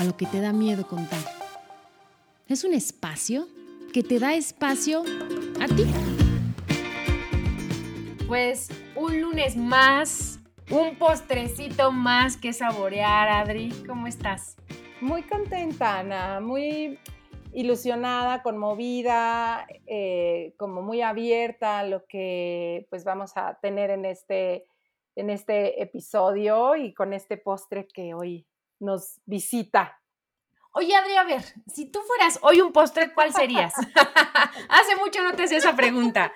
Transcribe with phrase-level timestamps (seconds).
[0.00, 1.20] A lo que te da miedo contar.
[2.48, 3.46] Es un espacio
[3.92, 5.02] que te da espacio
[5.60, 5.84] a ti.
[8.26, 10.40] Pues un lunes más,
[10.70, 13.68] un postrecito más que saborear, Adri.
[13.86, 14.56] ¿Cómo estás?
[15.02, 16.98] Muy contenta, Ana, muy
[17.52, 24.64] ilusionada, conmovida, eh, como muy abierta a lo que pues vamos a tener en este,
[25.14, 28.46] en este episodio y con este postre que hoy
[28.80, 30.00] nos visita.
[30.72, 33.74] Oye, Adri, a ver, si tú fueras hoy un postre, ¿cuál serías?
[34.68, 36.32] Hace mucho no te hacía esa pregunta.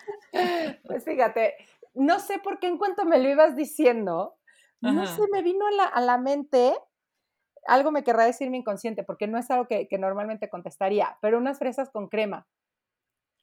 [0.84, 1.54] Pues fíjate,
[1.94, 4.36] no sé por qué en cuanto me lo ibas diciendo,
[4.80, 6.74] no sé, me vino a la, a la mente
[7.66, 11.58] algo me querrá decir mi inconsciente, porque no es algo que, normalmente contestaría, pero unas
[11.58, 12.46] fresas con crema.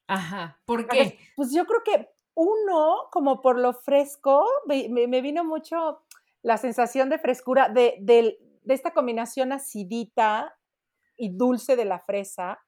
[0.08, 1.18] Ajá, ¿por qué?
[1.36, 6.02] Pues yo creo que uno, como por lo fresco, me, vino mucho
[6.42, 10.56] la sensación de frescura de, de, esta combinación acidita
[11.16, 12.58] y dulce de la fresa,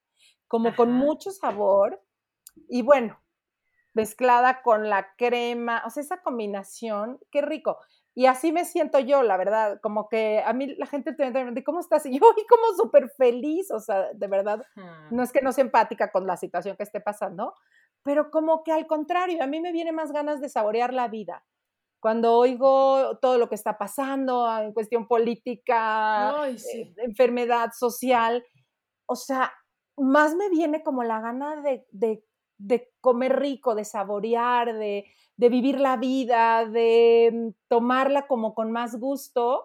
[0.49, 2.03] como con mucho sabor.
[2.69, 3.21] Y bueno,
[3.95, 7.79] mezclada con la crema, o sea, esa combinación, qué rico.
[8.17, 11.65] Y así me siento yo, la verdad, como que a mí la gente te dice,
[11.65, 12.07] ¿cómo estás?
[12.07, 14.65] Y yo, y como súper feliz, o sea, de verdad,
[15.11, 17.55] no es que no sea empática con la situación que esté pasando,
[18.05, 21.45] pero como que al contrario, a mí me viene más ganas de saborear la vida.
[22.05, 28.45] Cuando oigo todo lo que está pasando en cuestión política, eh, enfermedad social,
[29.07, 29.51] o sea,
[29.97, 32.23] más me viene como la gana de, de,
[32.59, 35.07] de comer rico, de saborear, de,
[35.39, 39.65] de vivir la vida, de mm, tomarla como con más gusto,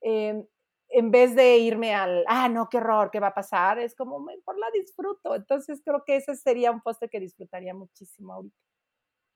[0.00, 0.44] em,
[0.88, 3.78] en vez de irme al, ah, no, qué horror, ¿qué va a pasar?
[3.78, 5.36] Es como, mejor la disfruto.
[5.36, 8.56] Entonces creo que ese sería un postre que disfrutaría muchísimo ahorita.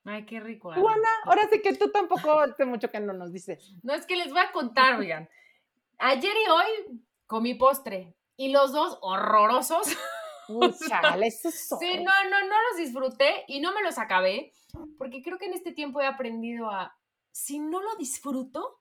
[0.03, 0.73] Ay, qué rico.
[0.73, 3.73] Juana, ahora sí que tú tampoco hace mucho que no nos dices.
[3.83, 5.29] No, es que les voy a contar, oigan.
[5.99, 9.95] Ayer y hoy comí postre y los dos horrorosos.
[10.47, 14.53] Uy, chale, eso Sí, no, no, no los disfruté y no me los acabé
[14.97, 16.97] porque creo que en este tiempo he aprendido a,
[17.31, 18.79] si no lo disfruto,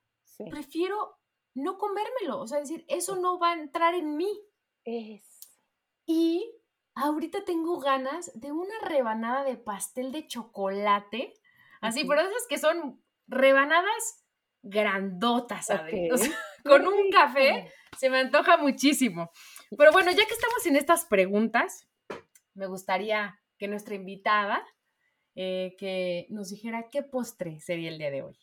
[0.50, 1.18] prefiero
[1.54, 4.40] no comérmelo, o sea, decir, eso no va a entrar en mí.
[4.84, 5.22] Es.
[6.06, 6.50] Y
[7.00, 11.34] ahorita tengo ganas de una rebanada de pastel de chocolate,
[11.80, 14.24] así, pero esas que son rebanadas
[14.62, 15.92] grandotas, ¿sabes?
[16.64, 19.30] con un café se me antoja muchísimo.
[19.76, 21.88] Pero bueno, ya que estamos en estas preguntas,
[22.54, 24.66] me gustaría que nuestra invitada
[25.34, 28.38] eh, que nos dijera qué postre sería el día de hoy.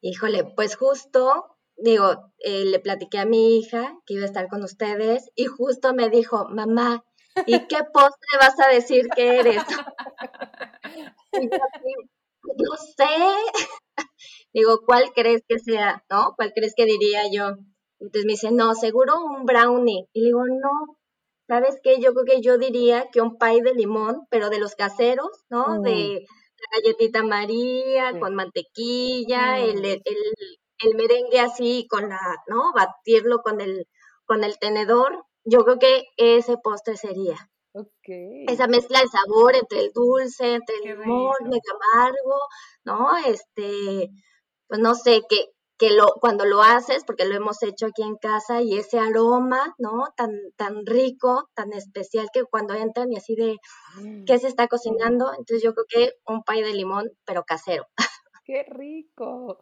[0.00, 4.62] Híjole, pues justo, digo, eh, le platiqué a mi hija que iba a estar con
[4.62, 7.04] ustedes y justo me dijo, mamá,
[7.46, 9.62] ¿y qué postre vas a decir que eres?
[12.42, 13.06] no sé.
[14.54, 16.04] Digo, ¿cuál crees que sea?
[16.10, 16.34] ¿No?
[16.36, 17.56] ¿Cuál crees que diría yo?
[18.00, 20.08] Entonces me dice, no, seguro un brownie.
[20.12, 20.98] Y le digo, no,
[21.48, 22.00] ¿Sabes qué?
[22.00, 25.82] Yo creo que yo diría que un pay de limón, pero de los caseros, ¿no?
[25.82, 30.02] De la galletita María con mantequilla, el, el,
[30.82, 32.72] el, merengue así con la, ¿no?
[32.74, 33.86] Batirlo con el,
[34.24, 35.24] con el tenedor.
[35.44, 37.36] Yo creo que ese postre sería.
[37.74, 38.44] Okay.
[38.48, 41.60] Esa mezcla de sabor entre el dulce, entre el limón, el
[41.96, 42.38] amargo,
[42.84, 43.16] ¿no?
[43.26, 44.10] Este,
[44.68, 45.46] pues no sé, que,
[45.78, 49.74] que lo, cuando lo haces, porque lo hemos hecho aquí en casa, y ese aroma,
[49.78, 50.04] ¿no?
[50.16, 53.56] Tan, tan rico, tan especial, que cuando entran y así de,
[53.96, 54.24] mm.
[54.26, 55.30] ¿qué se está cocinando?
[55.30, 57.86] Entonces yo creo que un pay de limón, pero casero.
[58.44, 59.58] ¡Qué rico!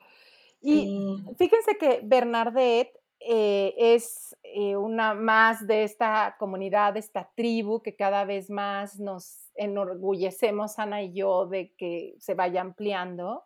[0.61, 7.83] Y fíjense que Bernadette eh, es eh, una más de esta comunidad, de esta tribu
[7.83, 13.45] que cada vez más nos enorgullecemos, Ana y yo, de que se vaya ampliando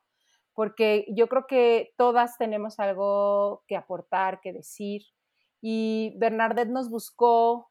[0.54, 5.02] porque yo creo que todas tenemos algo que aportar, que decir.
[5.60, 7.70] Y Bernadette nos buscó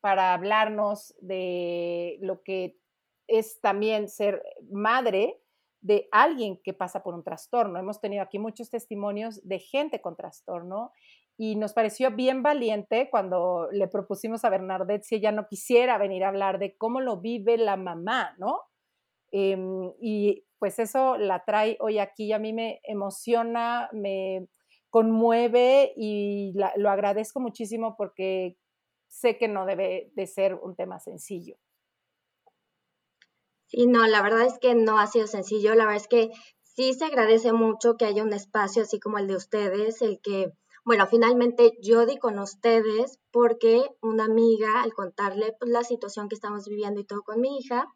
[0.00, 2.78] para hablarnos de lo que
[3.26, 5.41] es también ser madre
[5.82, 7.78] de alguien que pasa por un trastorno.
[7.78, 10.92] Hemos tenido aquí muchos testimonios de gente con trastorno
[11.36, 16.24] y nos pareció bien valiente cuando le propusimos a Bernadette si ella no quisiera venir
[16.24, 18.60] a hablar de cómo lo vive la mamá, ¿no?
[19.30, 24.46] Em, y pues eso la trae hoy aquí y a mí me emociona, me,
[24.92, 28.58] conmueve y lo agradezco muchísimo porque
[29.08, 31.56] sé que no debe de ser un tema sencillo.
[33.72, 36.30] Sí, no, la verdad es que no ha sido sencillo, la verdad es que
[36.60, 40.52] sí se agradece mucho que haya un espacio así como el de ustedes, el que,
[40.84, 46.34] bueno, finalmente yo di con ustedes porque una amiga, al contarle pues, la situación que
[46.34, 47.88] estamos viviendo y todo con mi hija,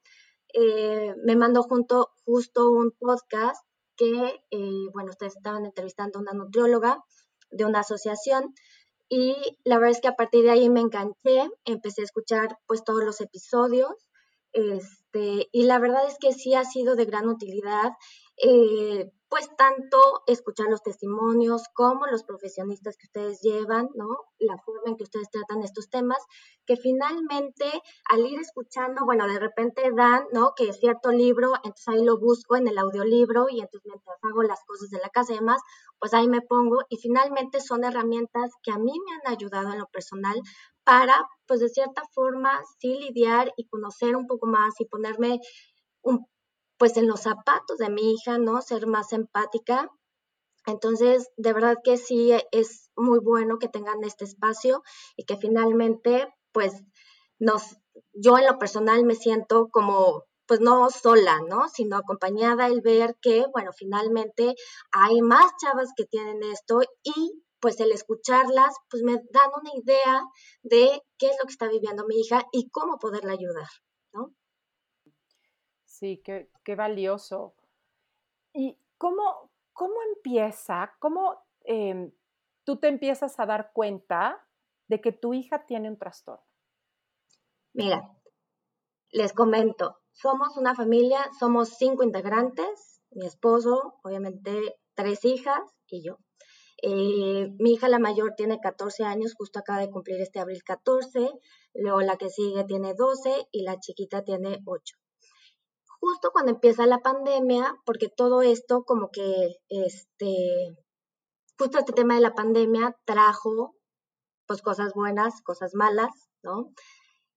[0.55, 3.63] eh, me mandó junto, justo un podcast
[3.99, 7.05] que, eh, bueno, ustedes estaban entrevistando a una nutrióloga
[7.51, 8.55] de una asociación.
[9.11, 12.83] Y la verdad es que a partir de ahí me enganché, empecé a escuchar pues
[12.83, 13.93] todos los episodios
[15.17, 17.93] y la verdad es que sí ha sido de gran utilidad
[18.39, 24.09] eh, pues tanto escuchar los testimonios como los profesionistas que ustedes llevan, ¿no?
[24.39, 26.19] La forma en que ustedes tratan estos temas,
[26.65, 27.65] que finalmente
[28.11, 30.53] al ir escuchando, bueno, de repente dan, ¿no?
[30.55, 34.63] Que cierto libro, entonces ahí lo busco en el audiolibro y entonces mientras hago las
[34.65, 35.61] cosas de la casa y demás,
[35.99, 39.79] pues ahí me pongo y finalmente son herramientas que a mí me han ayudado en
[39.79, 40.41] lo personal
[40.87, 45.41] para, pues de cierta forma, sí lidiar y conocer un poco más y ponerme
[46.79, 48.63] pues en los zapatos de mi hija, ¿no?
[48.63, 49.91] Ser más empática.
[50.65, 54.83] Entonces, de verdad que sí es muy bueno que tengan este espacio
[55.17, 56.73] y que finalmente, pues,
[57.39, 57.63] nos,
[58.13, 61.69] yo en lo personal me siento como, pues no sola, ¿no?
[61.69, 64.55] Sino acompañada el ver que, bueno, finalmente
[64.93, 70.23] hay más chavas que tienen esto y pues el escucharlas, pues me dan una idea
[70.63, 73.69] de qué es lo que está viviendo mi hija y cómo poderla ayudar,
[74.13, 74.35] ¿no?
[75.85, 77.55] Sí, qué, valioso.
[78.53, 82.13] ¿Y cómo, cómo empieza, cómo em,
[82.65, 84.47] tú te empiezas a dar cuenta
[84.89, 86.45] de que tu hija tiene un trastorno?
[87.73, 88.17] Mira,
[89.11, 96.19] les comento, somos una familia, somos cinco integrantes, mi esposo, obviamente tres hijas y yo.
[96.83, 101.31] Eh, mi hija la mayor tiene 14 años, justo acaba de cumplir este abril 14,
[101.75, 104.97] luego la que sigue tiene 12 y la chiquita tiene 8
[106.01, 110.77] justo cuando empieza la pandemia, porque todo esto como que, este,
[111.59, 113.75] justo este tema de la pandemia trajo
[114.47, 116.13] pues cosas buenas, cosas malas,
[116.43, 116.73] ¿no?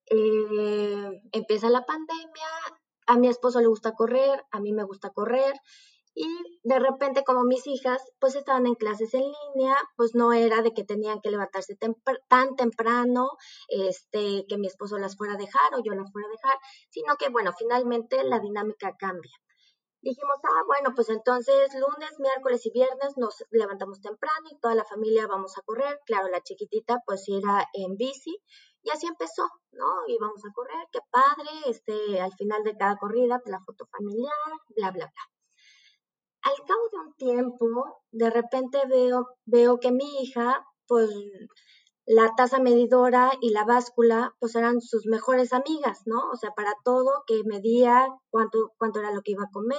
[0.06, 2.48] Eh, empieza la pandemia,
[3.08, 5.54] a mi esposo le gusta correr, a mí me gusta correr,
[6.16, 6.28] y
[6.64, 10.74] de repente, como mis hijas, pues estaban en clases en línea, pues no era de
[10.74, 11.78] que tenían que levantarse
[12.28, 13.30] tan temprano,
[13.70, 16.58] este, que mi esposo las fuera a dejar o yo las fuera a dejar,
[16.90, 19.32] sino que, bueno, finalmente la dinámica cambia.
[20.02, 24.86] Dijimos, ah, bueno, pues entonces lunes, miércoles y viernes nos levantamos temprano y toda la
[24.86, 26.00] familia vamos a correr.
[26.06, 28.42] Claro, la chiquitita pues irá en bici
[28.82, 29.86] y así empezó, ¿no?
[30.08, 34.32] Íbamos a correr, qué padre, este, al final de cada corrida, pues, la foto familiar,
[34.76, 35.39] bla, bla, bla.
[36.50, 41.10] Al cabo de un tiempo, de repente veo, veo que mi hija, pues
[42.08, 46.28] la taza medidora y la báscula, pues eran sus mejores amigas, ¿no?
[46.32, 49.78] O sea, para todo, que medía cuánto, cuánto era lo que iba a comer,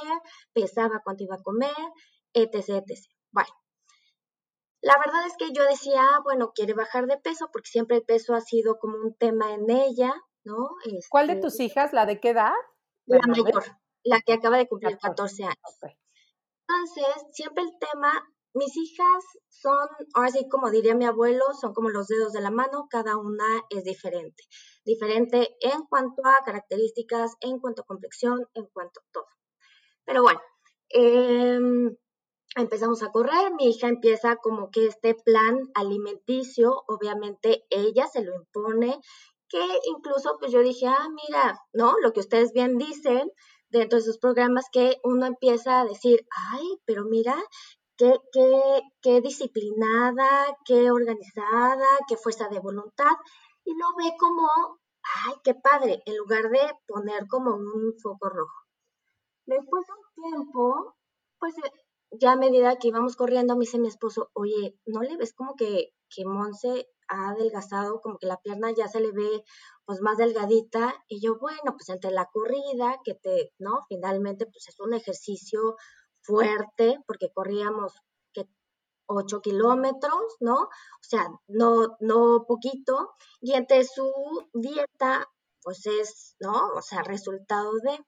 [0.53, 1.75] pesaba cuánto iba a comer,
[2.33, 3.01] etc, etc.
[3.33, 3.51] Bueno,
[4.81, 8.05] la verdad es que yo decía, ah, bueno, quiere bajar de peso, porque siempre el
[8.05, 10.15] peso ha sido como un tema en ella,
[10.45, 10.69] ¿no?
[11.11, 11.93] ¿Cuál de este tus hijas?
[11.93, 12.53] ¿La de qué edad?
[13.07, 13.65] La mayor,
[14.05, 15.79] la que acaba de cumplir 14 años.
[16.71, 18.13] Entonces, siempre el tema,
[18.55, 22.51] mis hijas son, ahora sí como diría mi abuelo, son como los dedos de la
[22.51, 24.45] mano, cada una es diferente.
[24.85, 29.27] Diferente en cuanto a características, en cuanto a complexión, en cuanto a todo.
[30.05, 30.41] Pero bueno,
[30.91, 31.97] em,
[32.57, 38.35] empezamos a correr, mi hija empieza como que este plan alimenticio, obviamente ella se lo
[38.35, 39.01] impone,
[39.49, 41.97] que incluso pues yo dije, ah, mira, ¿no?
[42.01, 43.31] Lo que ustedes bien dicen,
[43.71, 47.37] dentro de sus programas que uno empieza a decir, ay, pero mira,
[47.97, 53.13] qué, qué, qué disciplinada, qué organizada, qué fuerza de voluntad,
[53.65, 54.49] y lo ve como,
[55.27, 58.61] ay, qué padre, en lugar de poner como un foco rojo.
[59.47, 60.97] Después de un tiempo,
[61.39, 61.73] pues eh,
[62.13, 65.55] ya a medida que íbamos corriendo, me dice mi esposo, oye, ¿no le ves como
[65.57, 69.45] que, que Monse ha adelgazado, como que la pierna ya se le ve
[69.85, 73.81] pues más delgadita y yo, bueno, pues entre la corrida, que te, ¿no?
[73.89, 75.77] Finalmente pues es un ejercicio
[76.23, 77.95] fuerte porque corríamos
[78.33, 78.47] que
[79.07, 80.63] 8 kilómetros, ¿no?
[80.63, 80.69] O
[81.03, 84.13] sea, no, no poquito, y entre su
[84.53, 85.27] dieta,
[85.63, 86.69] pues es, ¿no?
[86.77, 87.99] O sea, resultado de...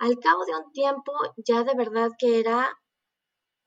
[0.00, 2.78] Al cabo de un tiempo, ya de verdad que era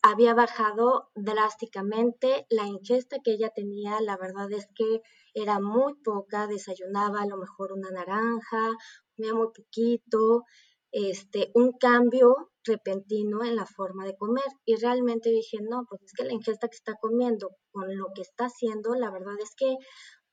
[0.02, 5.02] había bajado drásticamente la ingesta que ella tenía, la verdad es que
[5.34, 8.72] era muy poca, desayunaba a lo mejor una naranja,
[9.16, 10.44] comía muy poquito,
[10.92, 14.44] este, un cambio repentino en la forma de comer.
[14.66, 18.22] Y realmente dije, no, pues es que la ingesta que está comiendo con lo que
[18.22, 19.78] está haciendo, la verdad es que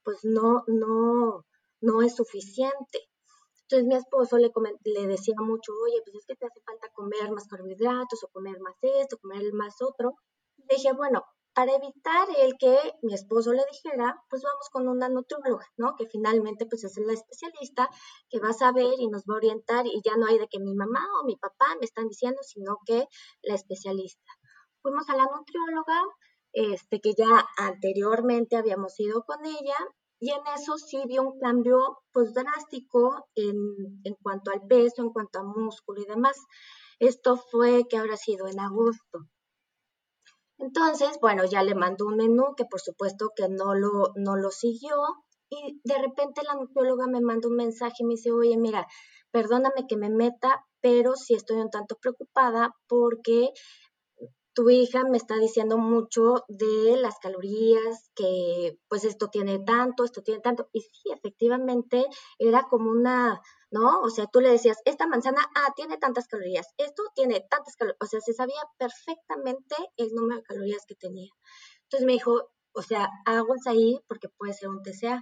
[0.03, 1.45] pues no, no,
[1.81, 3.09] no es suficiente.
[3.69, 4.49] Entonces mi esposo le,
[5.07, 8.73] decía mucho, oye, pues es que te hace falta comer más carbohidratos o comer más
[8.81, 10.15] esto, comer más otro.
[10.57, 11.23] Le dije, bueno,
[11.53, 15.95] para evitar el que mi esposo le dijera, pues vamos con una nutrióloga, ¿no?
[15.95, 17.87] Que finalmente pues es la especialista
[18.27, 20.59] que va a saber y nos va a orientar y ya no hay de que
[20.59, 23.05] mi mamá o mi papá me están diciendo, sino que
[23.43, 24.31] la especialista.
[24.81, 26.01] Fuimos a la nutrióloga,
[26.53, 29.77] este, que ya anteriormente habíamos ido con ella
[30.19, 31.77] y en eso sí vi un cambio
[32.11, 33.55] pues drástico en,
[34.03, 36.37] en cuanto al peso, en cuanto a músculo y demás.
[36.99, 39.19] Esto fue que habrá sido en agosto.
[40.57, 44.51] Entonces, bueno, ya le mandó un menú que por supuesto que no lo, no lo
[44.51, 44.97] siguió
[45.49, 48.85] y de repente la nutrióloga me manda un mensaje y me dice, oye, mira,
[49.31, 53.51] perdóname que me meta, pero sí estoy un tanto preocupada porque
[54.59, 60.21] tu hija me está diciendo mucho de las calorías, que pues esto tiene tanto, esto
[60.21, 60.67] tiene tanto.
[60.73, 62.03] Y sí, efectivamente
[62.37, 63.39] era como una,
[63.71, 64.01] ¿no?
[64.01, 67.99] O sea, tú le decías, esta manzana, ah, tiene tantas calorías, esto tiene tantas calorías.
[68.01, 71.31] O sea, se sabía perfectamente el número de calorías que tenía.
[71.83, 75.21] Entonces me dijo, o sea, aguas ahí porque puede ser un TCA.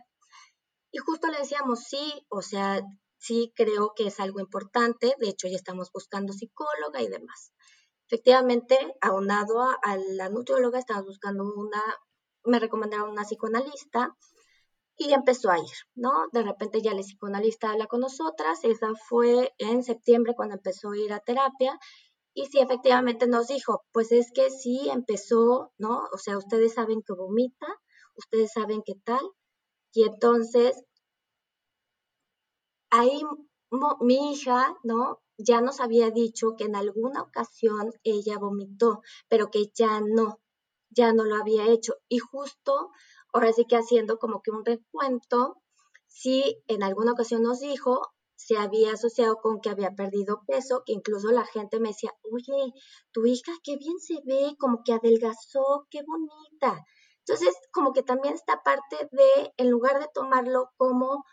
[0.91, 2.81] Y justo le decíamos, sí, o sea,
[3.19, 5.13] sí creo que es algo importante.
[5.19, 7.51] De hecho, ya estamos buscando psicóloga y demás.
[8.07, 11.83] Efectivamente, aunado a, la nutrióloga, estaba buscando una,
[12.45, 14.15] me recomendaron una psicoanalista
[14.97, 16.11] y empezó a ir, ¿no?
[16.31, 20.97] De repente ya la psicoanalista habla con nosotras, esa fue en septiembre cuando empezó a
[20.97, 21.77] ir a terapia
[22.33, 26.03] y sí, efectivamente nos dijo, pues es que sí empezó, ¿no?
[26.13, 27.67] O sea, ustedes saben que vomita,
[28.15, 29.21] ustedes saben qué tal,
[29.91, 30.83] y entonces
[32.91, 33.21] ahí
[34.01, 35.21] mi hija, ¿no?
[35.37, 40.39] ya nos había dicho que en alguna ocasión ella vomitó, pero que ya no,
[40.89, 41.93] ya no lo había hecho.
[42.09, 42.89] Y justo
[43.33, 45.61] ahora sí que haciendo como que un recuento,
[46.07, 48.01] sí en alguna ocasión nos dijo,
[48.35, 52.73] se había asociado con que había perdido peso, que incluso la gente me decía, oye,
[53.11, 56.83] tu hija qué bien se ve, como que adelgazó, qué bonita.
[57.19, 61.25] Entonces, como que también esta parte de, en lugar de tomarlo como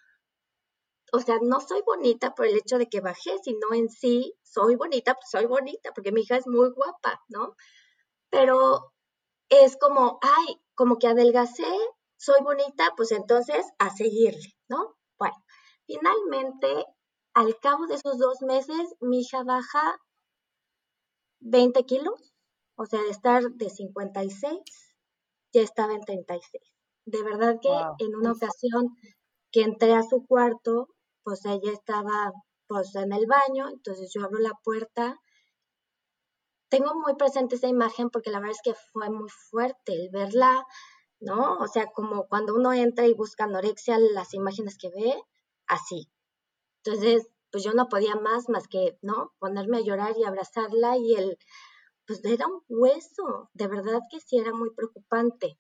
[1.15, 4.75] o sea, no soy bonita por el hecho de que bajé, sino en sí soy
[4.75, 7.55] bonita, pues soy bonita, porque mi hija es muy guapa, ¿no?
[8.31, 8.93] Pero
[9.49, 11.71] es como, ay, como que adelgacé,
[12.17, 14.97] soy bonita, pues entonces a seguirle, ¿no?
[15.17, 15.37] Bueno,
[15.87, 16.85] finalmente,
[17.33, 20.01] al cabo de esos dos meses, mi hija baja
[21.39, 22.33] 20 kilos,
[22.77, 24.59] o sea, de estar de 56,
[25.53, 26.61] ya estaba en 36.
[27.07, 28.97] De verdad que en una ocasión
[29.53, 30.89] que entré a su cuarto,
[31.25, 32.33] pues ella estaba
[32.67, 35.19] pues en el baño, entonces yo abro la puerta.
[36.69, 40.67] Tengo muy presente esa imagen porque la verdad es que fue muy fuerte el verla,
[41.21, 41.59] ¿no?
[41.59, 45.15] O sea, como cuando uno entra y busca anorexia, las imágenes que ve,
[45.67, 46.11] así.
[46.85, 49.33] Entonces, pues yo no podía más más que, ¿no?
[49.39, 51.39] Ponerme a llorar y abrazarla y el,
[52.07, 55.59] pues era un hueso, de verdad que sí era muy preocupante.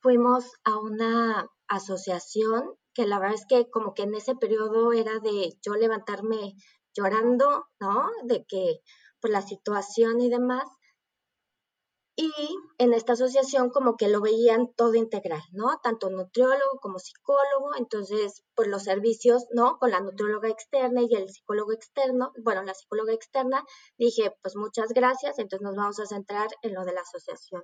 [0.00, 5.20] Fuimos a una asociación que la verdad es que como que en ese periodo era
[5.20, 6.56] de yo levantarme
[6.92, 8.10] llorando, ¿no?
[8.24, 8.80] De que
[9.20, 10.64] por la situación y demás.
[12.16, 12.32] Y
[12.78, 15.78] en esta asociación como que lo veían todo integral, ¿no?
[15.80, 19.78] Tanto nutriólogo como psicólogo, entonces por los servicios, ¿no?
[19.78, 23.64] Con la nutrióloga externa y el psicólogo externo, bueno, la psicóloga externa,
[23.96, 27.62] dije, pues muchas gracias, entonces nos vamos a centrar en lo de la asociación.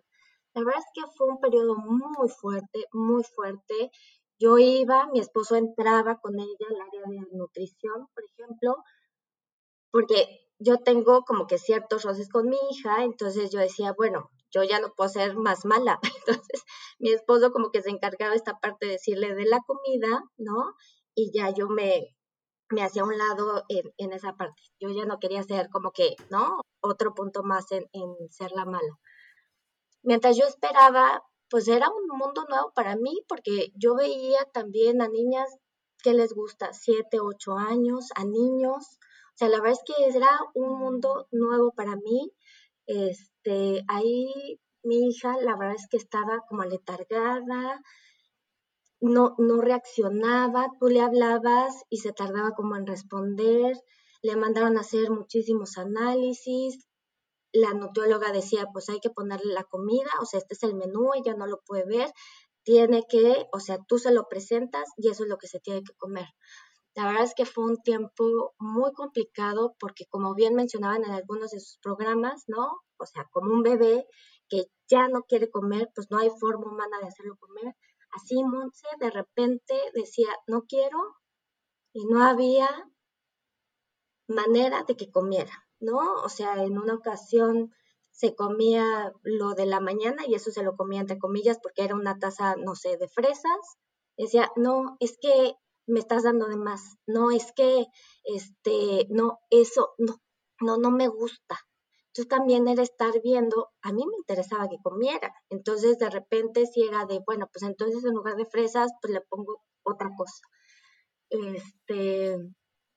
[0.54, 3.90] La verdad es que fue un periodo muy fuerte, muy fuerte.
[4.38, 8.76] Yo iba, mi esposo entraba con ella al área de nutrición, por ejemplo,
[9.90, 14.62] porque yo tengo como que ciertos roces con mi hija, entonces yo decía, bueno, yo
[14.62, 15.98] ya no puedo ser más mala.
[16.26, 16.64] Entonces
[16.98, 20.74] mi esposo como que se encargaba esta parte de decirle de la comida, ¿no?
[21.14, 22.16] Y ya yo me,
[22.70, 24.62] me hacía un lado en, esa parte.
[24.80, 26.60] Yo ya no quería ser como que, ¿no?
[26.80, 28.98] Otro punto más en, en ser la mala.
[30.02, 35.08] Mientras yo esperaba, pues era un mundo nuevo para mí porque yo veía también a
[35.08, 35.48] niñas
[36.02, 38.98] que les gusta, siete, ocho años, a niños.
[39.34, 42.32] O sea, la verdad es que era un mundo nuevo para mí.
[42.86, 47.80] Este, ahí mi hija, la verdad es que estaba como letargada,
[49.00, 53.76] no, no reaccionaba, tú le hablabas y se tardaba como en responder,
[54.22, 56.86] le mandaron a hacer muchísimos análisis,
[57.54, 61.12] la nutrióloga decía, pues hay que ponerle la comida, o sea, este es el menú,
[61.14, 62.12] ella no lo puede ver,
[62.64, 65.82] tiene que, o sea, tú se lo presentas y eso es lo que se tiene
[65.84, 66.26] que comer.
[66.96, 71.52] La verdad es que fue un tiempo muy complicado porque como bien mencionaban en algunos
[71.52, 72.82] de sus programas, ¿no?
[72.98, 74.06] O sea, como un bebé
[74.48, 77.74] que ya no quiere comer, pues no hay forma humana de hacerlo comer.
[78.12, 80.98] Así Montse de repente decía, no quiero,
[81.92, 82.68] y no había
[84.28, 86.14] manera de que comiera, ¿no?
[86.22, 87.72] O sea, en una ocasión
[88.10, 91.94] se comía lo de la mañana y eso se lo comía entre comillas porque era
[91.94, 93.78] una taza, no sé, de fresas.
[94.16, 95.54] Decía, no, es que
[95.86, 97.86] me estás dando de más, no, es que,
[98.24, 100.20] este, no, eso, no,
[100.60, 101.58] no, no me gusta.
[102.08, 105.34] Entonces también era estar viendo, a mí me interesaba que comiera.
[105.50, 109.20] Entonces de repente si era de, bueno, pues entonces en lugar de fresas, pues le
[109.22, 110.42] pongo otra cosa.
[111.30, 112.38] Este,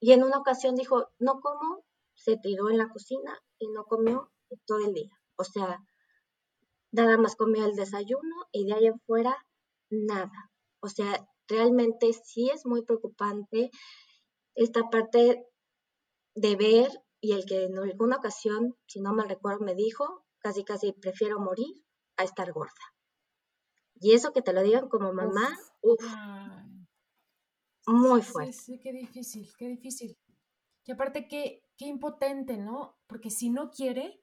[0.00, 1.84] y en una ocasión dijo, no como,
[2.28, 4.30] se tiró en la cocina y no comió
[4.66, 5.10] todo el día.
[5.36, 5.82] O sea,
[6.92, 9.34] nada más comió el desayuno y de ahí en fuera
[9.88, 10.50] nada.
[10.80, 13.70] O sea, realmente sí es muy preocupante
[14.54, 15.42] esta parte
[16.34, 20.64] de ver y el que en alguna ocasión, si no me recuerdo, me dijo, casi
[20.64, 21.82] casi prefiero morir
[22.18, 22.74] a estar gorda.
[24.00, 25.48] Y eso que te lo digan como mamá,
[25.80, 26.04] uff,
[27.86, 28.52] muy fuerte.
[28.52, 30.18] Sí, sí, qué difícil, qué difícil.
[30.84, 32.98] Y aparte, qué, qué impotente, ¿no?
[33.06, 34.20] Porque si no quiere,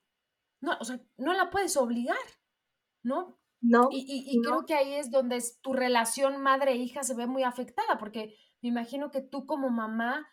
[0.62, 2.18] no, o sea, no la puedes obligar,
[3.02, 3.40] ¿no?
[3.62, 3.88] No.
[3.90, 8.36] Y, y, creo que ahí es donde tu relación madre-hija se ve muy afectada, porque
[8.62, 10.28] me imagino que tú como mamá,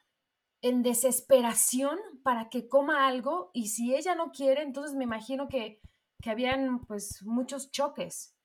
[0.61, 5.81] en desesperación para que coma algo, y si ella no quiere, entonces me imagino que,
[6.21, 8.37] que habían pues muchos choques.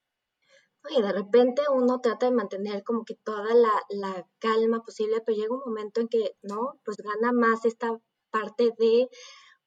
[0.89, 5.37] Y de repente uno trata de mantener como que toda la, la, calma posible, pero
[5.37, 6.79] llega un momento en que, ¿no?
[6.85, 7.99] Pues gana más esta
[8.31, 9.09] parte de,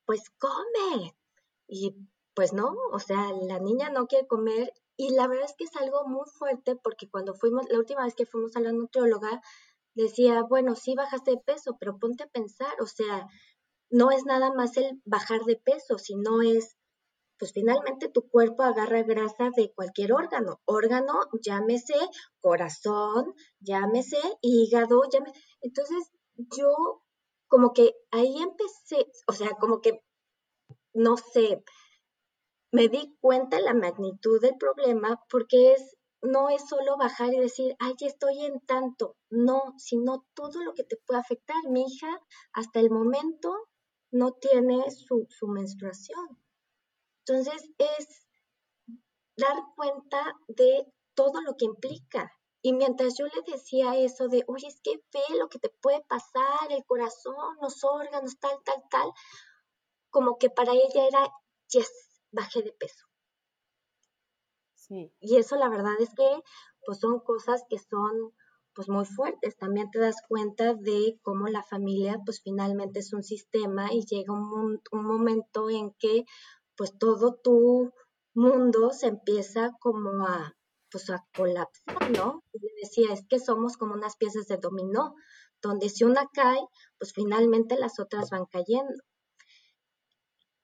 [0.05, 1.17] pues come.
[1.67, 1.97] Y
[2.35, 5.77] pues no, o sea, la niña no quiere comer y la verdad es que es
[5.77, 9.41] algo muy fuerte porque cuando fuimos, la última vez que fuimos a la nutrióloga,
[9.95, 13.27] decía, bueno, sí bajaste de peso, pero ponte a pensar, o sea,
[13.91, 16.77] no es nada más el bajar de peso, sino es,
[17.39, 20.61] pues finalmente tu cuerpo agarra grasa de cualquier órgano.
[20.67, 21.95] Órgano, llámese
[22.41, 25.41] corazón, llámese hígado, llámese.
[25.63, 27.03] Entonces, yo
[27.51, 30.03] como que ahí empecé, o sea, como que,
[30.95, 31.63] no sé,
[32.73, 37.41] me di cuenta de la magnitud del problema porque es no es solo bajar y
[37.41, 41.57] decir, ay, estoy en tanto, no, sino todo lo que te puede afectar.
[41.71, 42.09] Mi hija
[42.53, 43.55] hasta el momento
[44.13, 46.39] no tiene su, su menstruación.
[47.25, 48.27] Entonces es
[49.37, 52.31] dar cuenta de todo lo que implica.
[52.63, 56.03] Y mientras yo le decía eso de, oye, es que ve lo que te puede
[56.03, 59.13] pasar, el corazón, los órganos, tal, tal, tal,
[60.11, 61.33] como que para ella era,
[61.69, 61.91] yes,
[62.31, 63.07] bajé de peso.
[64.75, 65.13] Sí.
[65.21, 66.43] Y eso la verdad es que
[66.85, 68.35] pues son cosas que son
[68.75, 69.57] pues muy fuertes.
[69.57, 74.33] También te das cuenta de cómo la familia pues finalmente es un sistema y llega
[74.33, 76.25] un, un momento en que
[76.77, 77.93] pues todo tu
[78.35, 80.57] mundo se empieza como a
[80.91, 82.43] pues a colapsar, ¿no?
[82.53, 85.15] Y decía, es que somos como unas piezas de dominó,
[85.63, 86.61] donde si una cae,
[86.99, 89.03] pues finalmente las otras van cayendo.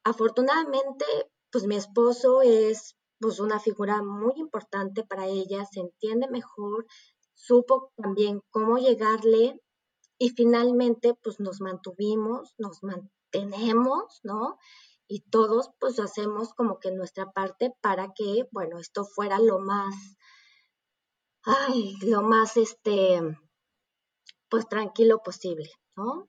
[0.05, 1.05] Afortunadamente,
[1.51, 6.87] pues mi esposo es pues una figura muy importante para ella, se entiende mejor,
[7.35, 9.61] supo también cómo llegarle
[10.19, 14.59] y finalmente pues nos mantuvimos, nos mantenemos, ¿no?
[15.09, 19.95] Y todos pues hacemos como que nuestra parte para que, bueno, esto fuera lo más,
[21.47, 23.21] ay, lo más, este,
[24.51, 26.29] pues tranquilo posible, ¿no?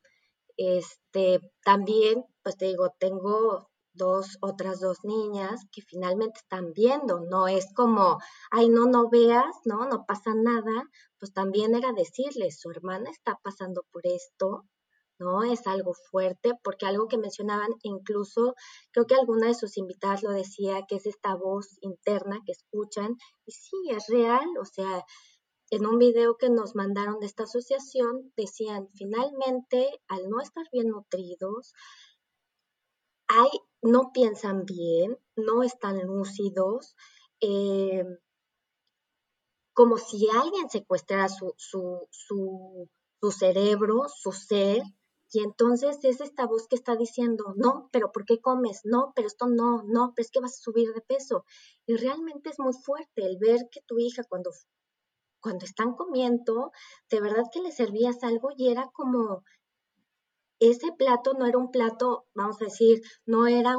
[0.58, 7.48] Este, también, pues te digo, tengo dos, otras dos niñas que finalmente están viendo, no
[7.48, 8.20] es como,
[8.52, 10.84] ay, no, no veas, no, no pasa nada,
[11.20, 14.66] pues también era decirles, su hermana está pasando por esto,
[15.20, 15.44] ¿no?
[15.44, 18.56] Es algo fuerte, porque algo que mencionaban, incluso
[18.92, 23.16] creo que alguna de sus invitadas lo decía, que es esta voz interna que escuchan,
[23.46, 25.04] y sí, es real, o sea,
[25.70, 30.90] en un video que nos mandaron de esta asociación, decían, finalmente, al no estar bien
[30.90, 31.74] nutridos,
[33.28, 33.50] hay,
[33.82, 36.96] no piensan bien, no están lúcidos,
[37.42, 38.06] eh,
[39.74, 42.90] como si alguien secuestrara su, su, su,
[43.22, 44.82] su cerebro, su ser,
[45.32, 48.82] y entonces es esta voz que está diciendo, no, pero ¿por qué comes?
[48.86, 51.44] No, pero esto no, no, pero es que vas a subir de peso.
[51.86, 54.52] Y realmente es muy fuerte el ver que tu hija cuando,
[55.42, 56.72] cuando están comiendo,
[57.10, 59.44] de verdad que le servías algo y era como,
[60.60, 63.76] ese plato no era un plato, vamos a decir, no era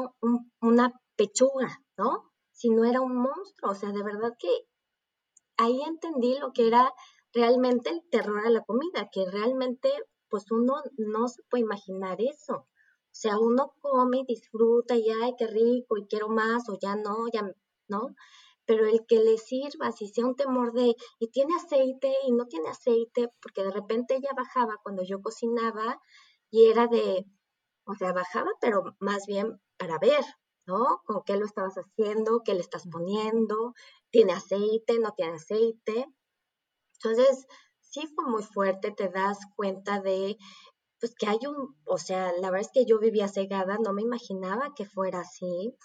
[0.61, 2.31] una pechuga, ¿no?
[2.51, 3.71] Sino era un monstruo.
[3.71, 4.49] O sea, de verdad que
[5.57, 6.93] ahí entendí lo que era
[7.33, 9.91] realmente el terror a la comida, que realmente
[10.29, 12.55] pues uno no se puede imaginar eso.
[13.11, 16.95] O sea, uno come y disfruta y ay, qué rico y quiero más o ya
[16.95, 17.51] no, ya
[17.87, 18.15] no.
[18.65, 22.45] Pero el que le sirva, si sea un temor de, y tiene aceite y no
[22.45, 25.99] tiene aceite, porque de repente ella bajaba cuando yo cocinaba
[26.51, 27.25] y era de,
[27.85, 30.23] o sea, bajaba, pero más bien para ver,
[30.67, 31.01] ¿no?
[31.05, 33.73] Con qué lo estabas haciendo, qué le estás poniendo,
[34.11, 36.05] tiene aceite, no tiene aceite.
[36.93, 37.47] Entonces,
[37.89, 40.37] sí fue muy fuerte, te das cuenta de,
[40.99, 44.01] pues que hay un, o sea, la verdad es que yo vivía cegada, no me
[44.01, 45.75] imaginaba que fuera así.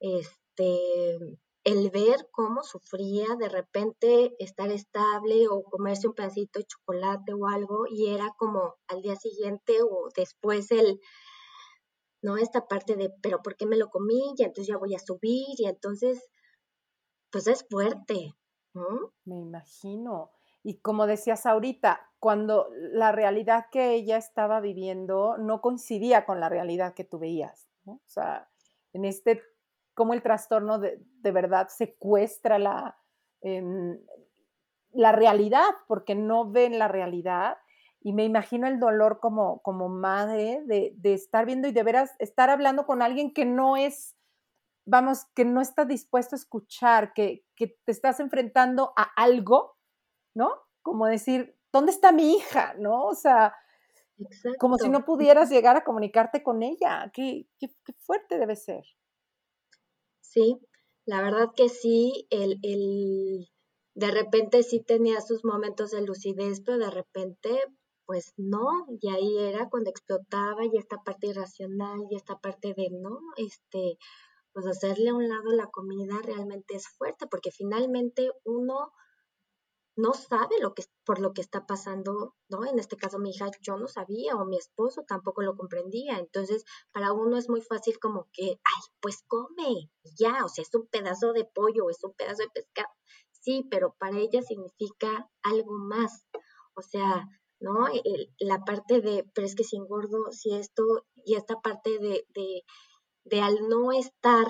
[0.00, 1.18] Este,
[1.64, 7.46] el ver cómo sufría de repente estar estable o comerse un pedacito de chocolate o
[7.46, 11.00] algo y era como al día siguiente o después el,
[12.22, 12.36] ¿no?
[12.36, 14.34] Esta parte de, pero ¿por qué me lo comí?
[14.36, 16.30] Y entonces ya voy a subir y entonces,
[17.30, 18.34] pues es fuerte,
[18.74, 19.12] ¿no?
[19.24, 20.30] Me imagino.
[20.68, 26.50] Y como decías ahorita, cuando la realidad que ella estaba viviendo no coincidía con la
[26.50, 27.70] realidad que tú veías.
[27.86, 28.50] O sea,
[28.92, 29.42] en este,
[29.94, 32.98] como el trastorno de, de verdad secuestra la,
[33.40, 33.98] em,
[34.92, 37.56] la realidad, porque no ven la realidad
[38.02, 42.10] y me imagino el dolor como, como madre de, de, estar viendo y de veras
[42.18, 44.18] estar hablando con alguien que no es,
[44.84, 49.77] vamos, que no está dispuesto a escuchar, que, que te estás enfrentando a algo,
[50.34, 50.50] ¿no?
[50.82, 52.74] Como decir, ¿dónde está mi hija?
[52.78, 53.06] ¿No?
[53.06, 53.54] O sea,
[54.58, 57.10] como si no pudieras llegar a comunicarte con ella.
[57.12, 58.84] Qué, qué, qué, fuerte debe ser.
[60.20, 60.58] Sí,
[61.06, 63.48] la verdad que sí, el, el,
[63.94, 67.50] de repente sí tenía sus momentos de lucidez, pero de repente
[68.08, 72.88] pues no, y ahí era cuando explotaba y esta parte irracional y esta parte de
[72.90, 73.98] no, este,
[74.54, 78.92] pues hacerle a un lado la comida realmente es fuerte, porque finalmente uno
[79.98, 82.64] no sabe lo que por lo que está pasando, ¿no?
[82.64, 86.64] En este caso mi hija yo no sabía o mi esposo tampoco lo comprendía, entonces
[86.92, 90.86] para uno es muy fácil como que, ay, pues come, ya, o sea, es un
[90.86, 92.88] pedazo de pollo, es un pedazo de pescado,
[93.32, 96.24] sí, pero para ella significa algo más,
[96.74, 97.26] o sea,
[97.58, 97.88] ¿no?
[98.38, 100.84] la parte de, pero es que si engordo, si esto,
[101.24, 102.62] y esta parte de, de,
[103.24, 104.46] de al no estar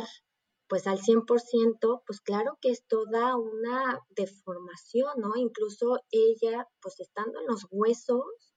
[0.69, 5.35] pues al 100%, pues claro que es toda una deformación, ¿no?
[5.37, 8.55] Incluso ella, pues estando en los huesos,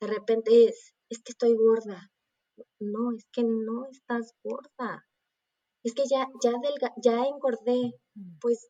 [0.00, 2.10] de repente es, es que estoy gorda.
[2.80, 5.06] No, es que no estás gorda.
[5.84, 6.52] Es que ya, ya,
[7.02, 7.92] ya engordé.
[8.14, 8.38] Mm.
[8.40, 8.68] Pues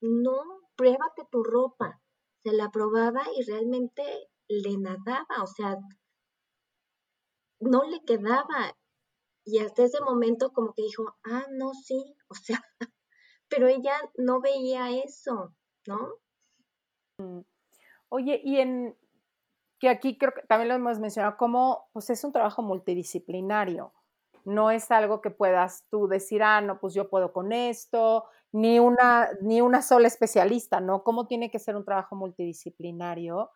[0.00, 0.42] no,
[0.76, 2.00] pruébate tu ropa.
[2.42, 4.02] Se la probaba y realmente
[4.48, 5.76] le nadaba, o sea,
[7.60, 8.76] no le quedaba.
[9.50, 12.62] Y hasta ese momento como que dijo, ah, no, sí, o sea,
[13.48, 15.54] pero ella no veía eso,
[15.86, 16.14] ¿no?
[17.18, 17.40] Mm.
[18.08, 18.96] Oye, y en
[19.80, 23.92] que aquí creo que también lo hemos mencionado, como pues es un trabajo multidisciplinario.
[24.44, 28.78] No es algo que puedas tú decir, ah, no, pues yo puedo con esto, ni
[28.78, 31.02] una, ni una sola especialista, ¿no?
[31.02, 33.50] ¿Cómo tiene que ser un trabajo multidisciplinario?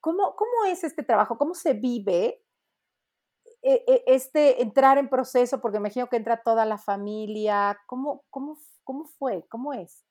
[0.00, 1.38] ¿Cómo, ¿Cómo es este trabajo?
[1.38, 2.42] ¿Cómo se vive
[3.62, 5.60] este entrar en proceso?
[5.60, 7.78] Porque imagino que entra toda la familia.
[7.86, 9.44] ¿Cómo, cómo, cómo fue?
[9.48, 10.04] ¿Cómo es?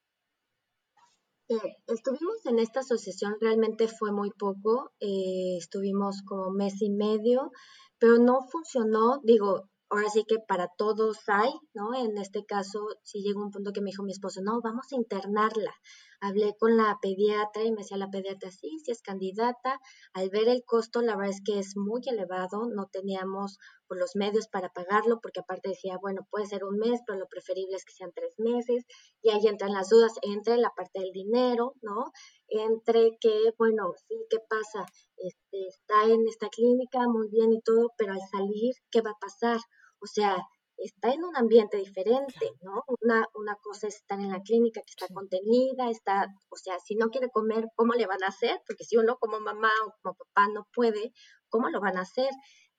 [1.49, 7.51] Eh, estuvimos en esta asociación, realmente fue muy poco, eh, estuvimos como mes y medio,
[7.97, 11.93] pero no funcionó, digo, ahora sí que para todos hay, ¿no?
[11.95, 14.95] En este caso, sí llegó un punto que me dijo mi esposo, no, vamos a
[14.95, 15.73] internarla.
[16.19, 19.79] Hablé con la pediatra y me decía la pediatra, sí, sí es candidata.
[20.13, 24.15] Al ver el costo, la verdad es que es muy elevado, no teníamos pues, los
[24.15, 27.85] medios para pagarlo, porque aparte decía, bueno, puede ser un mes, pero lo preferible es
[27.85, 28.83] que sean tres meses.
[29.21, 32.11] Y ahí entran las dudas, entre la parte del dinero, ¿no?
[32.47, 34.85] Entre que, bueno, sí, ¿qué pasa?
[35.17, 39.19] Este, está en esta clínica muy bien y todo, pero al salir, ¿qué va a
[39.19, 39.59] pasar?
[40.01, 40.37] O sea,
[40.77, 42.83] está en un ambiente diferente, ¿no?
[43.01, 46.95] Una, una cosa es estar en la clínica que está contenida, está, o sea, si
[46.95, 48.61] no quiere comer, ¿cómo le van a hacer?
[48.67, 51.13] Porque si uno como mamá o como papá no puede,
[51.49, 52.29] ¿cómo lo van a hacer?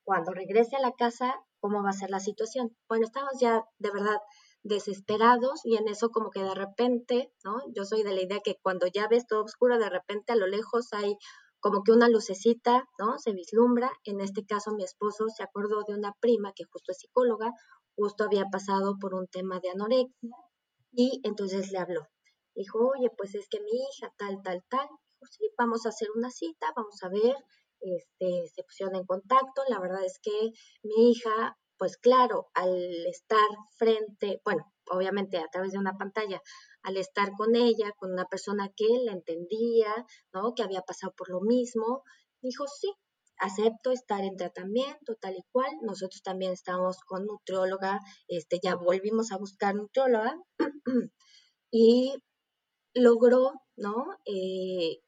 [0.05, 2.77] Cuando regrese a la casa, ¿cómo va a ser la situación?
[2.89, 4.19] Bueno, estamos ya de verdad
[4.63, 7.59] desesperados y en eso como que de repente, ¿no?
[7.75, 10.47] Yo soy de la idea que cuando ya ves todo oscuro, de repente a lo
[10.47, 11.17] lejos hay
[11.61, 13.19] como que una lucecita, ¿no?
[13.19, 13.91] Se vislumbra.
[14.05, 17.53] En este caso, mi esposo se acordó de una prima que justo es psicóloga,
[17.97, 20.37] justo había pasado por un tema de anorexia
[20.93, 22.07] y entonces le habló.
[22.55, 24.89] Dijo, oye, pues es que mi hija tal, tal, tal.
[24.89, 27.37] Dijo, sí, vamos a hacer una cita, vamos a ver.
[27.81, 29.63] Este, se pusieron en contacto.
[29.69, 30.51] La verdad es que
[30.83, 36.41] mi hija, pues claro, al estar frente, bueno, obviamente a través de una pantalla,
[36.83, 39.93] al estar con ella, con una persona que la entendía,
[40.33, 40.55] ¿no?
[40.55, 42.03] Que había pasado por lo mismo,
[42.43, 42.93] dijo, sí,
[43.39, 45.71] acepto estar en tratamiento tal y cual.
[45.83, 50.37] Nosotros también estamos con nutrióloga, este, ya volvimos a buscar nutrióloga
[51.71, 52.15] y
[52.95, 54.07] logró, ¿no?
[54.25, 55.01] Eh,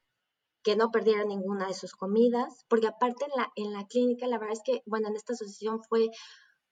[0.62, 4.38] que no perdiera ninguna de sus comidas, porque aparte en la, en la clínica, la
[4.38, 6.10] verdad es que, bueno, en esta asociación fue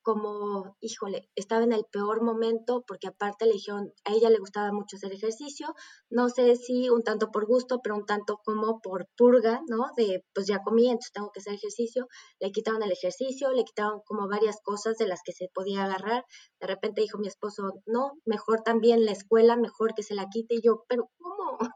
[0.09, 3.59] como, híjole, estaba en el peor momento porque aparte le
[4.07, 5.75] a ella le gustaba mucho hacer ejercicio,
[6.09, 9.91] no sé si un tanto por gusto, pero un tanto como por purga, ¿no?
[9.99, 12.07] De, pues ya comí, entonces tengo que hacer ejercicio,
[12.41, 16.25] le quitaron el ejercicio, le quitaron como varias cosas de las que se podía agarrar,
[16.59, 20.55] de repente dijo mi esposo, no, mejor también la escuela, mejor que se la quite,
[20.55, 21.59] y yo, pero ¿cómo?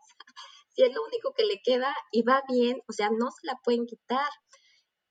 [0.71, 3.59] si es lo único que le queda y va bien, o sea, no se la
[3.63, 4.31] pueden quitar.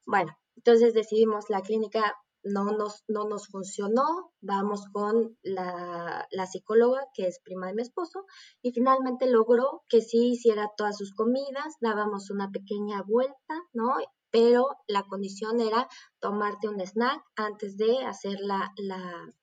[0.07, 7.07] Bueno, entonces decidimos la clínica no nos, no nos funcionó, vamos con la, la, psicóloga,
[7.13, 8.25] que es prima de mi esposo,
[8.61, 13.95] y finalmente logró que sí hiciera todas sus comidas, dábamos una pequeña vuelta, ¿no?
[14.31, 15.87] Pero la condición era
[16.19, 19.33] tomarte un snack antes de hacer la, la,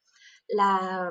[0.49, 1.11] la,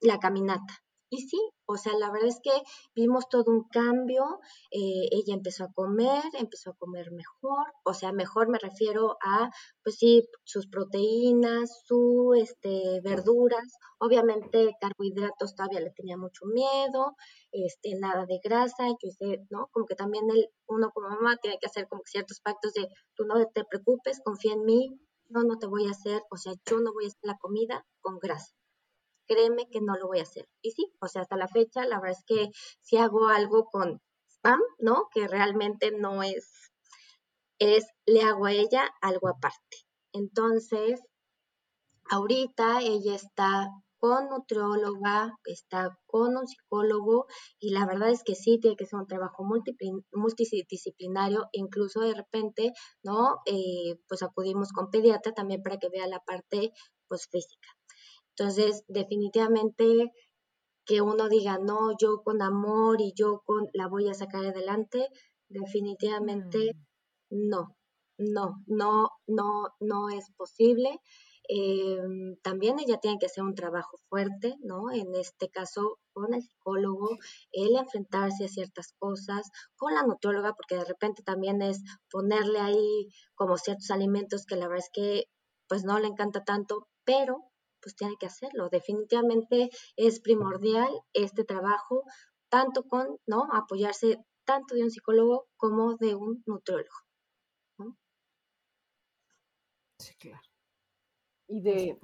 [0.00, 0.82] la caminata.
[1.12, 2.52] Y sí, o sea, la verdad es que
[2.94, 4.38] vimos todo un cambio,
[4.70, 9.50] eh, ella empezó a comer, empezó a comer mejor, o sea, mejor me refiero a,
[9.82, 17.16] pues sí, sus proteínas, sus este, verduras, obviamente carbohidratos todavía le tenía mucho miedo,
[17.50, 19.66] este, nada de grasa, yo sé, ¿no?
[19.72, 23.24] Como que también el, uno como mamá tiene que hacer como ciertos pactos de, tú
[23.24, 26.78] no te preocupes, confía en mí, no, no te voy a hacer, o sea, yo
[26.80, 28.59] no voy a hacer la comida con grasa
[29.30, 30.48] créeme que no lo voy a hacer.
[30.60, 34.00] Y sí, o sea, hasta la fecha, la verdad es que si hago algo con
[34.28, 35.08] spam, ¿no?
[35.14, 36.72] Que realmente no es,
[37.60, 39.76] es, le hago a ella algo aparte.
[40.12, 41.00] Entonces,
[42.10, 47.26] ahorita ella está con nutrióloga, está con un psicólogo
[47.60, 52.72] y la verdad es que sí, tiene que ser un trabajo multidisciplinario, incluso de repente,
[53.04, 53.36] ¿no?
[53.46, 56.72] Eh, pues acudimos con pediatra también para que vea la parte
[57.08, 57.68] pues física.
[58.40, 60.12] Entonces, definitivamente
[60.86, 65.08] que uno diga, no, yo con amor y yo con la voy a sacar adelante,
[65.50, 66.72] definitivamente
[67.28, 67.48] mm.
[67.50, 67.76] no,
[68.16, 71.00] no, no, no, no es posible.
[71.48, 74.90] Em, también ella tiene que hacer un trabajo fuerte, ¿no?
[74.90, 77.10] En este caso, con el psicólogo,
[77.52, 83.08] el enfrentarse a ciertas cosas, con la nutrióloga, porque de repente también es ponerle ahí
[83.34, 85.24] como ciertos alimentos que la verdad es que
[85.68, 87.49] pues no le encanta tanto, pero
[87.80, 88.68] pues tiene que hacerlo.
[88.68, 92.04] Definitivamente es primordial este trabajo,
[92.48, 93.48] tanto con, ¿no?
[93.52, 96.96] Apoyarse tanto de un psicólogo como de un nutriólogo.
[99.98, 100.40] Sí, claro.
[101.46, 101.98] Y de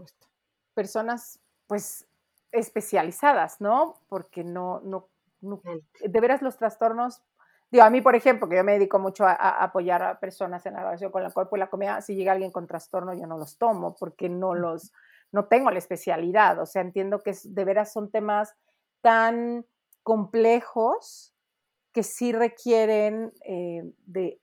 [0.75, 2.07] personas, pues,
[2.53, 4.03] especializadas, ¿no?
[4.09, 5.09] Porque no, no,
[5.41, 7.23] de veras los trastornos
[7.71, 10.75] Digo, a mí, por ejemplo, que yo me dedico mucho a, apoyar a personas en
[10.75, 13.39] la relación con el cuerpo y la comida, si llega alguien con trastorno, yo no
[13.39, 14.93] los tomo porque no los,
[15.37, 18.55] no tengo la especialidad, o sea, entiendo que de veras son temas
[19.03, 19.67] tan
[20.03, 21.35] complejos
[21.93, 24.41] que sí requieren eh, de,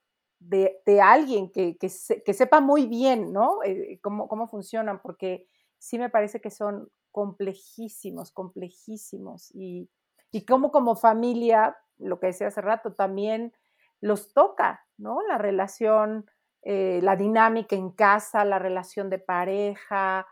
[1.01, 3.63] alguien que, que, sepa muy bien, ¿no?
[3.63, 5.47] Eh, cómo, cómo funcionan, porque
[5.79, 9.89] sí me parece que son complejísimos, complejísimos, y,
[10.31, 13.51] y cómo como familia, lo que decía hace rato, también
[13.99, 15.23] los toca, ¿no?
[15.27, 16.29] La relación,
[16.61, 20.27] eh, la dinámica en casa, la relación de pareja,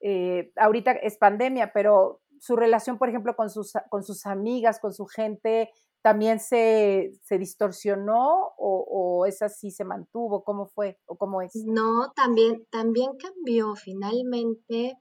[0.00, 4.92] eh, ahorita es pandemia, pero su relación, por ejemplo, con sus, con sus amigas, con
[4.92, 5.70] su gente,
[6.02, 10.44] también se, distorsionó o, esa sí se mantuvo?
[10.44, 11.52] ¿Cómo fue o cómo es?
[11.66, 13.74] No, también, también cambió.
[13.74, 14.94] Finalmente,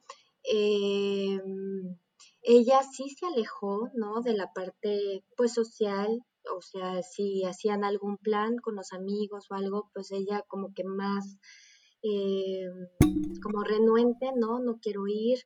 [0.44, 1.98] em,
[2.42, 4.22] ella sí se alejó, ¿no?
[4.22, 6.20] De la parte, pues, social.
[6.56, 10.84] O sea, si hacían algún plan con los amigos o algo, pues ella como que
[10.84, 11.38] más
[12.10, 12.70] eh,
[13.42, 15.40] como renuente, no, no quiero ir.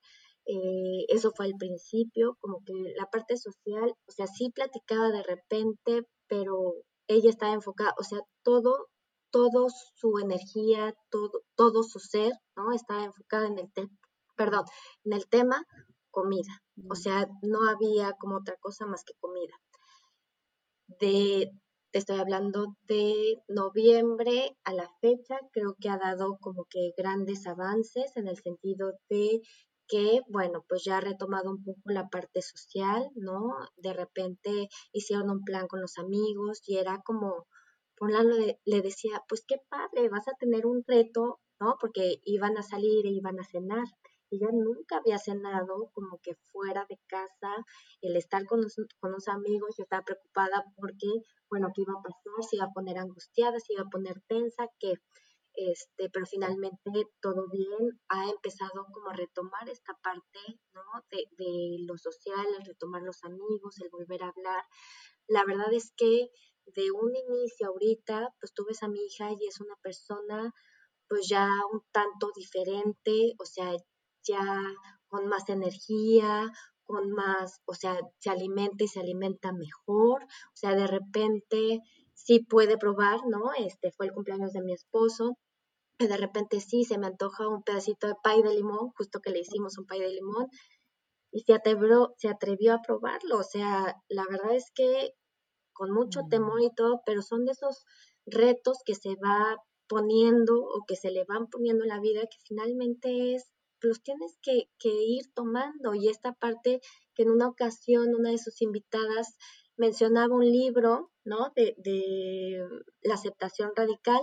[0.46, 5.24] Eh, eso fue al principio, como que la parte social, o sea, sí platicaba de
[5.24, 6.74] repente, pero
[7.08, 8.88] ella estaba enfocada, o sea, todo,
[9.32, 12.72] todo su energía, todo, todo su ser, ¿no?
[12.74, 13.92] Estaba enfocada en el tema,
[14.36, 14.66] perdón,
[15.06, 15.66] en el tema
[16.10, 16.62] comida.
[16.90, 19.54] O sea, no había como otra cosa más que comida.
[21.00, 21.52] De,
[21.92, 27.46] te estoy hablando de noviembre a la fecha, creo que ha dado como que grandes
[27.48, 29.42] avances en el sentido de
[29.88, 33.56] que, bueno, pues ya ha retomado un poco la parte social, ¿no?
[33.76, 37.48] De repente hicieron un plan con los amigos y era como,
[37.98, 38.30] por un lado
[38.66, 41.76] le, decía, pues qué padre, vas a tener un reto, ¿no?
[41.80, 43.84] Porque iban a salir e iban a cenar.
[44.32, 47.54] Ella nunca había cenado como que fuera de casa,
[48.02, 51.08] el estar con los, con amigos, yo estaba preocupada porque
[51.50, 54.68] bueno, qué iba a pasar, se iba a poner angustiada, se iba a poner tensa,
[54.80, 54.94] que
[55.54, 60.40] este, pero finalmente todo bien, ha empezado como a retomar esta parte,
[60.74, 60.82] ¿no?
[61.12, 64.64] De, de lo social, retomar los amigos, el volver a hablar.
[65.28, 66.30] La verdad es que
[66.68, 70.54] de un inicio ahorita, pues tú ves a mi hija y es una persona
[71.10, 73.76] pues ya un tanto diferente, o sea,
[74.24, 74.42] ya
[75.08, 76.52] con más energía,
[76.84, 81.80] con más, o sea, se alimenta y se alimenta mejor, o sea, de repente
[82.14, 83.52] sí puede probar, ¿no?
[83.58, 85.38] Este fue el cumpleaños de mi esposo,
[86.00, 89.32] y de repente sí se me antoja un pedacito de pay de limón, justo que
[89.32, 90.48] le hicimos un pay de limón,
[91.32, 95.14] y se atrevió, se atrevió a probarlo, o sea, la verdad es que
[95.74, 97.86] con mucho temor y todo, pero son de esos
[98.26, 99.58] retos que se va
[99.88, 103.52] poniendo o que se le van poniendo en la vida que finalmente es,
[103.82, 105.94] los tienes que, que ir tomando.
[105.94, 106.82] Y esta parte
[107.14, 109.36] que en una ocasión una de sus invitadas
[109.78, 111.52] mencionaba un libro, ¿no?
[111.56, 112.60] De, de
[113.02, 114.22] la aceptación radical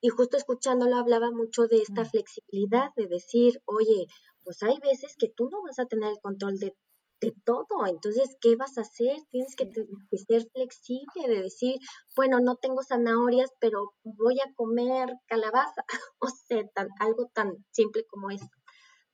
[0.00, 2.06] y justo escuchándolo hablaba mucho de esta mm.
[2.06, 4.06] flexibilidad, de decir, oye,
[4.44, 6.76] pues hay veces que tú no vas a tener el control de
[7.20, 7.86] de todo.
[7.86, 9.16] Entonces, ¿qué vas a hacer?
[9.30, 9.70] Tienes que,
[10.18, 11.78] ser flexible, de decir,
[12.16, 15.84] bueno, no tengo zanahorias, pero voy a comer calabaza,
[16.20, 18.48] o sea, tan, algo tan simple como eso,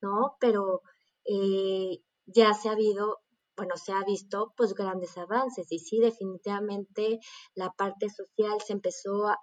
[0.00, 0.36] ¿no?
[0.40, 0.82] Pero
[1.24, 3.20] eh, ya se ha habido,
[3.56, 7.20] bueno, se ha visto pues grandes avances y sí, definitivamente
[7.54, 9.38] la parte social se empezó a,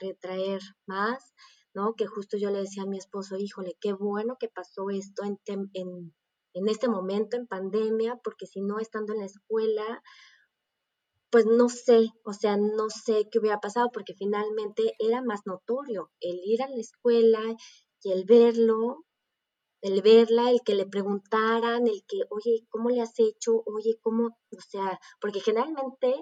[0.00, 1.34] retraer más,
[1.74, 1.94] ¿no?
[1.94, 5.38] Que justo yo le decía a mi esposo, híjole, qué bueno que pasó esto en,
[5.74, 6.14] en
[6.56, 10.02] en este momento en pandemia, porque si no, estando en la escuela,
[11.30, 16.10] pues no sé, o sea, no sé qué hubiera pasado, porque finalmente era más notorio
[16.20, 17.40] el ir a la escuela
[18.02, 19.04] y el verlo,
[19.82, 23.62] el verla, el que le preguntaran, el que, oye, ¿cómo le has hecho?
[23.66, 24.28] Oye, ¿cómo?
[24.28, 26.14] O sea, porque generalmente,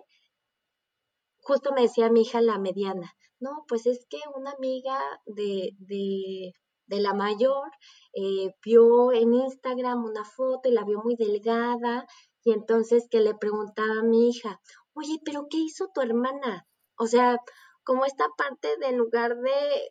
[1.43, 6.55] justo me decía mi hija la mediana, no, pues es que una amiga de, de
[6.87, 7.71] de la mayor,
[8.15, 12.07] eh, vio en Instagram una foto y la vio muy delgada
[12.43, 14.61] y entonces que le preguntaba a mi hija,
[14.93, 16.67] oye, pero ¿qué hizo tu hermana?
[16.97, 17.39] O sea,
[17.83, 19.91] como esta parte del lugar de,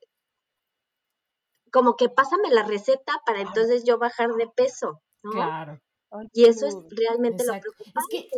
[1.72, 5.32] como que pásame la receta para entonces yo bajar de peso, ¿no?
[5.32, 5.82] Claro.
[6.32, 8.30] Y eso es realmente lo preocupante.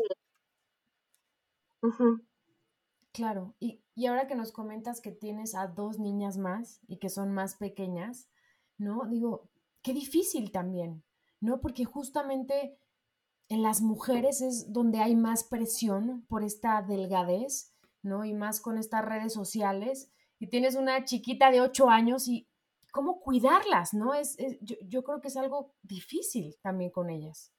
[3.12, 7.10] Claro, y, y ahora que nos comentas que tienes a dos niñas más y que
[7.10, 8.30] son más pequeñas,
[8.78, 9.06] ¿no?
[9.10, 9.50] Digo,
[9.82, 11.04] qué difícil también,
[11.40, 11.62] ¿no?
[11.62, 12.78] Porque justamente
[13.50, 18.26] en las mujeres es donde hay más presión por esta delgadez, ¿no?
[18.26, 20.12] Y más con estas redes sociales.
[20.40, 22.48] Y tienes una chiquita de 8 años y
[22.92, 24.14] cómo cuidarlas, ¿no?
[24.14, 27.52] Es, yo, yo, creo que es algo difícil también con ellas.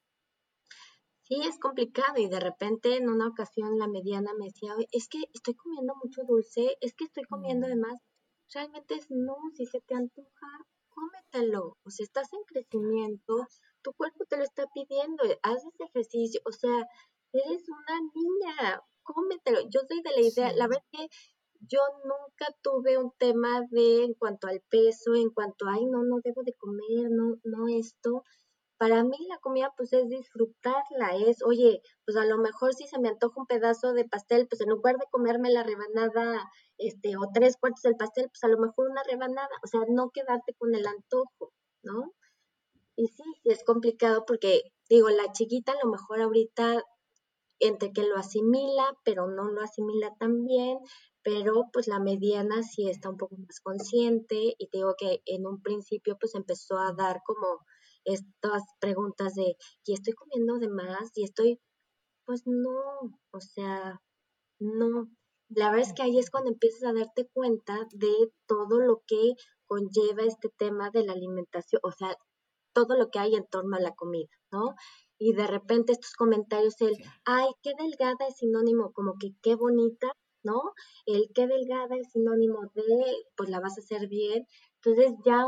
[1.23, 5.25] Sí, es complicado y de repente en una ocasión la mediana me decía, es que
[5.35, 7.81] estoy comiendo mucho dulce, es que estoy comiendo de mm.
[7.81, 8.01] más.
[8.55, 10.47] Realmente es no, si se te antoja,
[10.97, 13.47] cómetelo, o sea, estás en crecimiento,
[13.83, 16.87] tu cuerpo te lo está pidiendo, haces ejercicio, o sea,
[17.33, 19.61] eres una niña, cómetelo.
[19.69, 21.09] Yo soy de la idea, la verdad que
[21.61, 26.21] yo nunca tuve un tema de en cuanto al peso, en cuanto, ay, no, no
[26.23, 28.25] debo de comer, no, no esto
[28.79, 32.99] para mí la comida pues es disfrutarla, es, oye, pues a lo mejor si se
[32.99, 37.31] me antoja un pedazo de pastel, pues en lugar de comerme la rebanada, este, o
[37.33, 40.75] tres cuartos del pastel, pues a lo mejor una rebanada, o sea, no quedarte con
[40.75, 42.13] el antojo, ¿no?
[42.97, 46.83] Y sí, es complicado porque, digo, la chiquita a lo mejor ahorita
[47.59, 50.79] entre que lo asimila, pero no lo asimila tan bien,
[51.23, 55.63] pero pues la mediana sí está un poco más consciente y digo que en un
[55.63, 57.65] principio pues empezó a dar como
[58.07, 61.11] estas preguntas de, ¿y estoy comiendo de más?
[61.15, 61.61] ¿Y estoy?
[62.25, 64.01] Pues no, o sea,
[64.61, 65.09] no.
[65.49, 69.35] La verdad es que ahí es cuando empiezas a darte cuenta de todo lo que
[69.67, 72.17] conlleva este tema de la alimentación, o sea,
[72.75, 74.75] todo lo que hay en torno a la comida, ¿no?
[75.19, 80.13] Y de repente estos comentarios, el, ay, qué delgada es sinónimo, como que qué bonita,
[80.45, 80.61] ¿no?
[81.07, 82.85] El qué delgada es sinónimo de,
[83.37, 84.47] pues la vas a hacer bien.
[84.83, 85.45] Entonces ya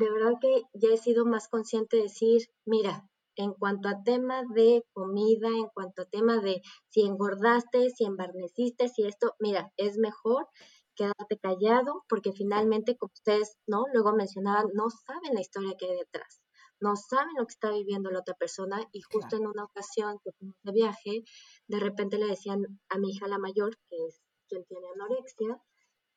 [0.00, 4.42] de verdad que ya he sido más consciente de decir, mira, en cuanto a tema
[4.54, 9.98] de comida, en cuanto a tema de si engordaste, si embarneciste, si esto, mira, es
[9.98, 10.48] mejor
[10.96, 13.84] quedarte callado porque finalmente, como ustedes, ¿no?
[13.92, 16.40] Luego mencionaban, no saben la historia que hay detrás,
[16.80, 20.32] no saben lo que está viviendo la otra persona y justo en una ocasión que
[20.32, 21.24] fuimos de viaje,
[21.68, 25.60] de repente le decían a mi hija la mayor, que es quien tiene anorexia,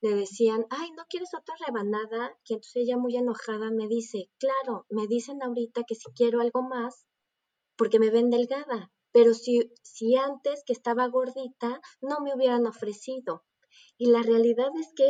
[0.03, 2.37] le decían, ay, ¿no quieres otra rebanada?
[2.43, 6.61] Y entonces ella muy enojada me dice, claro, me dicen ahorita que si quiero algo
[6.61, 7.07] más,
[7.77, 13.45] porque me ven delgada, pero si, si antes que estaba gordita, no me hubieran ofrecido.
[13.97, 15.09] Y la realidad es que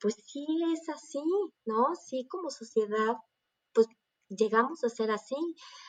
[0.00, 1.22] pues sí es así,
[1.66, 1.94] ¿no?
[1.94, 3.16] Sí como sociedad,
[3.74, 3.88] pues
[4.28, 5.36] llegamos a ser así.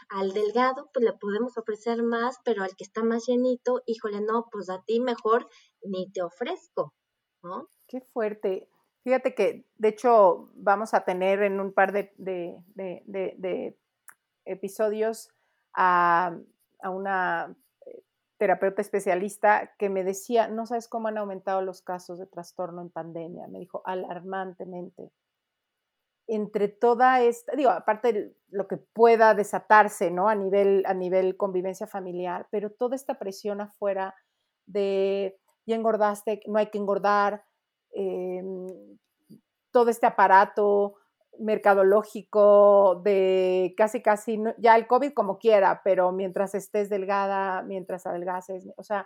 [0.09, 4.47] Al delgado, pues le podemos ofrecer más, pero al que está más llenito, híjole, no,
[4.51, 5.47] pues a ti mejor
[5.83, 6.93] ni te ofrezco,
[7.43, 7.69] ¿no?
[7.89, 8.69] Qué fuerte.
[9.03, 12.13] Fíjate que, de hecho, vamos a tener en un par de,
[14.45, 15.29] episodios
[15.73, 16.37] a,
[16.81, 18.03] a, una eh,
[18.37, 22.89] terapeuta especialista que me decía, no sabes cómo han aumentado los casos de trastorno en
[22.89, 23.47] pandemia.
[23.47, 25.11] Me dijo, alarmantemente
[26.29, 30.29] entre toda esta, digo, aparte de lo que pueda desatarse, ¿no?
[30.29, 34.13] A nivel, a nivel convivencia familiar, pero toda esta presión afuera
[34.67, 37.43] de ya engordaste, no hay que engordar,
[37.93, 38.67] em,
[39.71, 40.95] todo este aparato
[41.39, 48.67] mercadológico de casi, casi, ya el COVID como quiera, pero mientras estés delgada, mientras adelgaces,
[48.75, 49.05] o sea,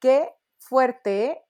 [0.00, 1.42] qué fuerte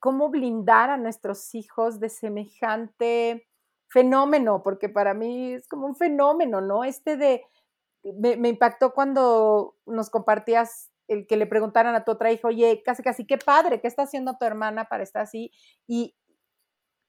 [0.00, 3.46] cómo blindar a nuestros hijos de semejante
[3.88, 6.84] fenómeno, porque para mí es como un fenómeno, ¿no?
[6.84, 7.44] Este de,
[8.02, 13.02] me, impactó cuando nos compartías el que le preguntaran a tu otra hija, oye, casi,
[13.02, 15.50] casi, qué padre, ¿qué está haciendo tu hermana para estar así?
[15.88, 16.14] Y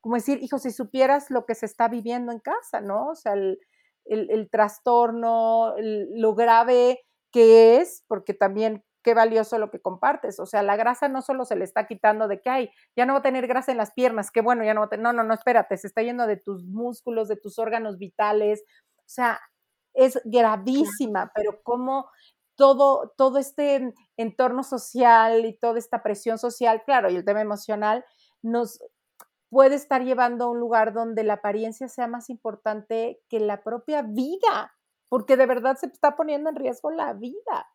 [0.02, 3.10] como decir, hijo, si supieras lo que se está viviendo en casa, ¿no?
[3.10, 3.60] O sea, el,
[4.06, 10.40] el, trastorno, lo grave que es, porque también qué valioso lo que compartes.
[10.40, 13.14] O sea, la grasa no solo se le está quitando de que, ay, ya no
[13.14, 15.14] va a tener grasa en las piernas, qué bueno, ya no va a tener, no,
[15.14, 18.64] no, no, espérate, se está yendo de tus músculos, de tus órganos vitales.
[18.98, 19.40] O sea,
[19.94, 22.10] es gravísima, pero cómo
[22.62, 28.06] todo, todo este entorno social y toda esta presión social, claro, y el tema emocional,
[28.44, 28.80] nos
[29.50, 34.04] puede estar llevando a un lugar donde la apariencia sea más importante que la propia
[34.04, 34.76] vida,
[35.10, 37.68] porque de verdad se está poniendo en riesgo la vida.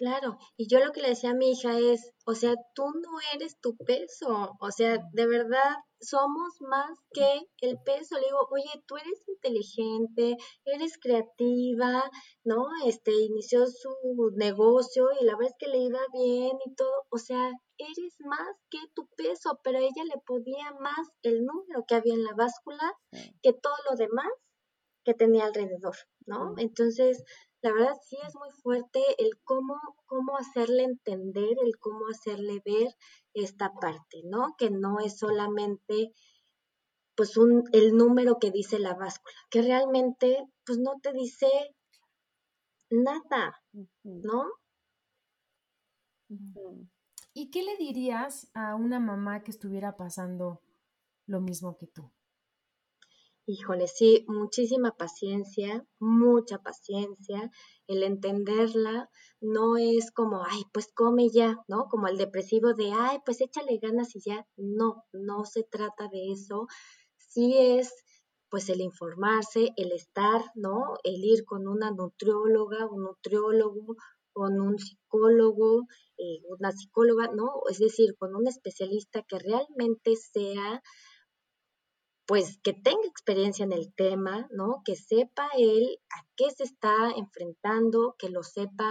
[0.00, 3.10] Claro, y yo lo que le decía a mi hija es, o sea, tú no
[3.34, 8.14] eres tu peso, o sea, de verdad somos más que el peso.
[8.14, 12.10] Le digo, oye, tú eres inteligente, eres creativa,
[12.44, 12.64] ¿no?
[12.86, 13.90] Este, inició su
[14.36, 18.56] negocio y la verdad es que le iba bien y todo, o sea, eres más
[18.70, 22.32] que tu peso, pero a ella le podía más el número que había en la
[22.34, 22.90] báscula
[23.42, 24.32] que todo lo demás
[25.04, 25.96] que tenía alrededor,
[26.26, 26.54] ¿no?
[26.56, 27.22] Entonces,
[27.62, 32.94] la verdad sí es muy fuerte el cómo, cómo hacerle entender, el cómo hacerle ver
[33.34, 34.54] esta parte, ¿no?
[34.56, 36.12] Que no es solamente
[37.14, 41.48] pues un, el número que dice la báscula, que realmente pues no te dice
[42.88, 43.62] nada,
[44.04, 44.46] ¿no?
[47.34, 50.62] ¿Y qué le dirías a una mamá que estuviera pasando
[51.26, 52.10] lo mismo que tú?
[53.52, 57.50] Híjole, sí, muchísima paciencia, mucha paciencia.
[57.88, 61.88] El entenderla no es como, ay, pues come ya, ¿no?
[61.88, 64.46] Como el depresivo de, ay, pues échale ganas y ya.
[64.56, 66.68] No, no se trata de eso.
[67.16, 67.92] Sí es,
[68.50, 70.94] pues, el informarse, el estar, ¿no?
[71.02, 73.96] El ir con una nutrióloga, un nutriólogo,
[74.32, 75.88] con un psicólogo,
[76.18, 77.62] eh, una psicóloga, ¿no?
[77.68, 80.82] Es decir, con un especialista que realmente sea
[82.30, 84.82] pues que tenga experiencia en el tema, ¿no?
[84.84, 88.88] Que sepa él a qué se está enfrentando, que lo sepa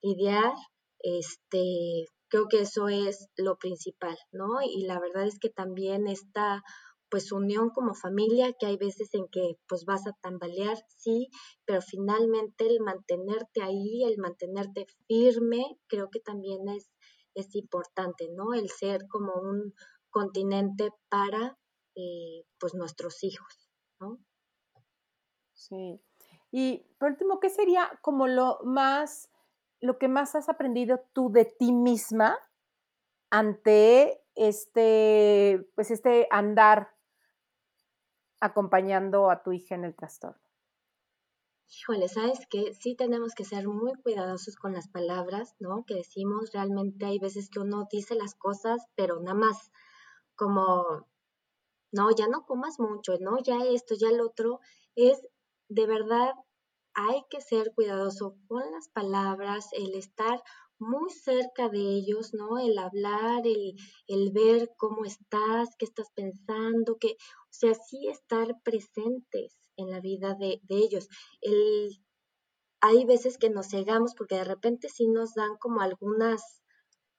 [0.00, 0.54] lidiar,
[1.00, 4.62] este, creo que eso es lo principal, ¿no?
[4.62, 6.62] Y la verdad es que también esta
[7.10, 11.28] pues unión como familia, que hay veces en que pues vas a tambalear, sí,
[11.66, 16.90] pero finalmente el mantenerte ahí, el mantenerte firme, creo que también es,
[17.34, 18.54] es importante, ¿no?
[18.54, 19.74] El ser como un
[20.08, 21.58] continente para
[21.96, 23.70] eh, pues nuestros hijos,
[24.00, 24.18] ¿no?
[25.54, 26.00] Sí.
[26.50, 29.30] Y por último, ¿qué sería como lo más,
[29.80, 32.38] lo que más has aprendido tú de ti misma
[33.30, 36.94] ante este, pues este andar
[38.40, 40.40] acompañando a tu hija en el trastorno?
[41.68, 42.72] Híjole, ¿sabes qué?
[42.74, 45.84] Sí tenemos que ser muy cuidadosos con las palabras, ¿no?
[45.84, 49.72] Que decimos, realmente hay veces que uno dice las cosas, pero nada más
[50.36, 51.08] como
[51.94, 54.60] no, ya no comas mucho, no, ya esto, ya el otro,
[54.96, 55.20] es
[55.68, 56.32] de verdad,
[56.94, 60.42] hay que ser cuidadoso con las palabras, el estar
[60.78, 62.58] muy cerca de ellos, ¿no?
[62.58, 63.76] El hablar, el,
[64.08, 70.00] el ver cómo estás, qué estás pensando, que, o sea, sí estar presentes en la
[70.00, 71.08] vida de, de ellos.
[71.40, 72.00] El,
[72.80, 76.62] hay veces que nos cegamos porque de repente sí nos dan como algunas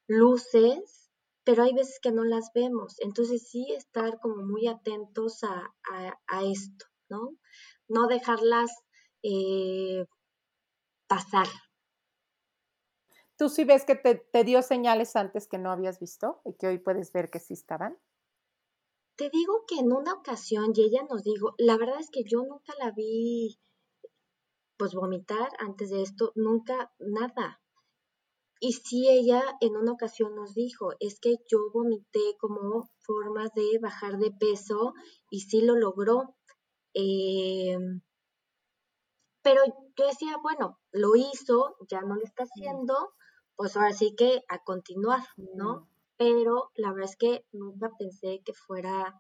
[0.08, 1.05] luces
[1.46, 2.96] pero hay veces que no las vemos.
[3.00, 7.38] Entonces sí estar como muy atentos a, esto, ¿no?
[7.88, 8.72] No dejarlas
[9.24, 10.06] eh,
[11.08, 11.48] pasar.
[13.38, 16.68] ¿Tú sí ves que te, te, dio señales antes que no habías visto y que
[16.68, 17.98] hoy puedes ver que sí estaban?
[19.16, 22.40] te digo que en una ocasión, y ella nos dijo, la verdad es que yo
[22.44, 23.58] nunca la vi,
[24.78, 27.62] pues vomitar antes de esto, nunca, nada.
[28.60, 33.80] Y sí, ella en una ocasión nos dijo, es que yo vomité como formas de
[33.82, 34.94] bajar de peso
[35.30, 36.36] y sí lo logró.
[36.94, 38.02] Em,
[39.44, 39.62] pero
[39.98, 43.14] yo decía, bueno, lo hizo, ya no lo está haciendo,
[43.56, 45.24] pues ahora sí que a continuar,
[45.56, 45.90] ¿no?
[46.18, 49.20] Pero la verdad es que nunca pensé que fuera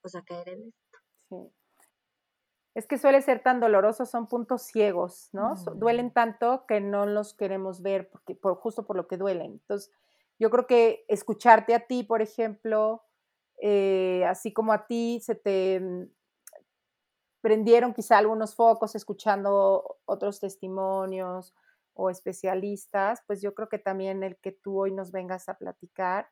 [0.00, 0.98] pues a caer en esto.
[1.28, 1.63] Sí.
[2.74, 5.54] Es que suele ser tan doloroso, son puntos ciegos, ¿no?
[5.76, 9.52] Duelen tanto que no los queremos ver porque, por, justo por lo que duelen.
[9.52, 9.92] Entonces,
[10.40, 13.04] yo creo que escucharte a ti, por ejemplo,
[13.60, 16.08] eh, así como a ti se te mm,
[17.40, 21.54] prendieron quizá algunos focos escuchando otros testimonios
[21.94, 26.28] o especialistas, pues yo creo que también el que tú hoy nos vengas a platicar,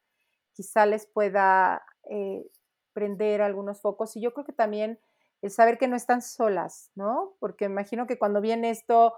[0.53, 2.45] quizá les pueda eh,
[2.93, 4.17] prender algunos focos.
[4.17, 4.99] Y yo creo que también
[5.43, 7.35] el saber que no están solas, ¿no?
[7.41, 9.15] Porque imagino que cuando viene esto,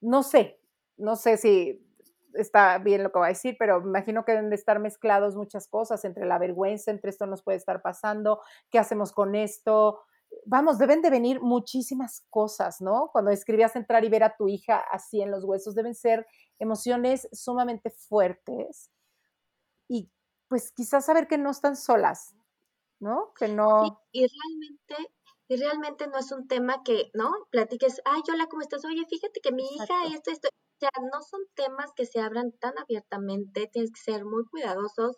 [0.00, 0.60] no sé,
[0.98, 1.88] no sé si
[2.34, 5.68] está bien lo que va a decir, pero imagino que deben de estar mezclados muchas
[5.68, 10.00] cosas entre la vergüenza, entre esto nos puede estar pasando, qué hacemos con esto.
[10.46, 13.10] Vamos, deben de venir muchísimas cosas, ¿no?
[13.12, 16.26] Cuando escribías entrar y ver a tu hija así en los huesos, deben ser
[16.58, 18.90] emociones sumamente fuertes.
[19.88, 20.10] Y
[20.48, 22.34] pues quizás saber que no están solas,
[22.98, 23.32] ¿no?
[23.34, 24.02] Que no...
[24.10, 25.12] y realmente
[25.48, 27.30] y realmente no es un tema que, ¿no?
[27.50, 28.84] Platiques, ay, hola, ¿cómo estás?
[28.84, 30.48] Oye, fíjate que mi hija, esto, esto.
[30.48, 35.16] O sea, no son temas que se abran tan abiertamente, tienes que ser muy cuidadosos.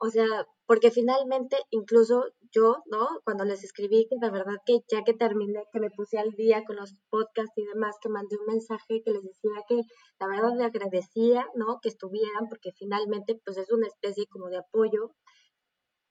[0.00, 0.26] O sea,
[0.66, 3.08] porque finalmente, incluso yo, ¿no?
[3.24, 6.62] Cuando les escribí, que la verdad que ya que terminé, que me puse al día
[6.64, 9.80] con los podcasts y demás, que mandé un mensaje que les decía que
[10.20, 11.80] la verdad le agradecía, ¿no?
[11.82, 15.12] Que estuvieran, porque finalmente, pues es una especie como de apoyo.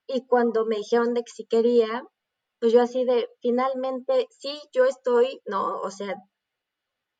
[0.07, 2.03] Y cuando me dijeron de que si quería,
[2.59, 5.79] pues yo así de, finalmente, sí, yo estoy, ¿no?
[5.81, 6.15] O sea,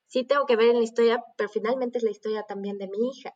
[0.07, 3.09] sí tengo que ver en la historia, pero finalmente es la historia también de mi
[3.09, 3.31] hija.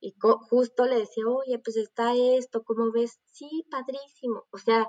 [0.00, 0.14] Y
[0.50, 3.20] justo le decía, oye, pues está esto, ¿cómo ves?
[3.26, 4.44] Sí, padrísimo.
[4.50, 4.88] O sea,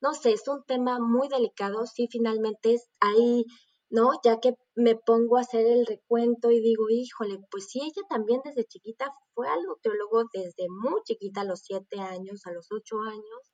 [0.00, 3.44] no sé, es un tema muy delicado, sí, finalmente es ahí,
[3.90, 4.10] ¿no?
[4.24, 8.40] Ya que me pongo a hacer el recuento y digo, híjole, pues sí, ella también
[8.44, 13.00] desde chiquita fue al nutriólogo desde muy chiquita, a los siete años, a los ocho
[13.00, 13.52] años,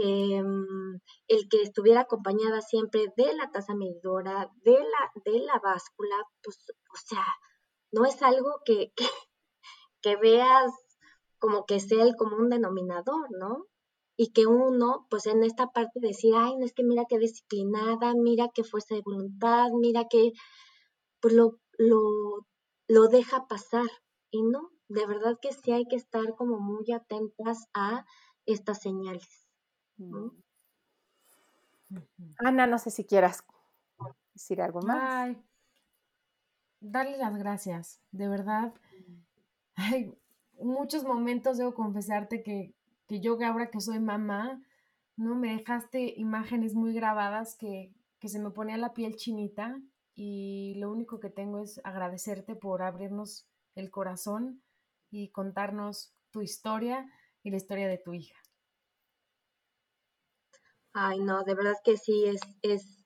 [0.00, 6.16] Em, el que estuviera acompañada siempre de la tasa medidora, de la, de la báscula,
[6.42, 7.24] pues, o sea,
[7.92, 8.92] no es algo que,
[10.02, 10.72] que, veas
[11.38, 13.66] como que sea el común denominador, ¿no?
[14.16, 18.14] Y que uno, pues en esta parte decir, ay, no es que mira qué disciplinada,
[18.14, 20.32] mira qué fuerza de voluntad, mira que,
[21.20, 22.46] pues lo, lo,
[22.88, 23.90] lo deja pasar.
[24.30, 28.06] Y no, de verdad que sí hay que estar como muy atentas a
[28.46, 29.41] estas señales.
[32.38, 33.44] Ana, no sé si quieras
[34.32, 35.36] decir algo más.
[36.80, 38.74] darle las gracias, de verdad.
[39.74, 40.14] Hay
[40.60, 42.74] muchos momentos, debo confesarte que,
[43.06, 44.62] que yo ahora que soy mamá,
[45.16, 45.34] ¿no?
[45.34, 49.80] Me dejaste imágenes muy grabadas que, que se me ponía la piel chinita
[50.14, 54.62] y lo único que tengo es agradecerte por abrirnos el corazón
[55.10, 57.10] y contarnos tu historia
[57.42, 58.36] y la historia de tu hija.
[60.94, 63.04] Ay, no, de verdad que sí, es, es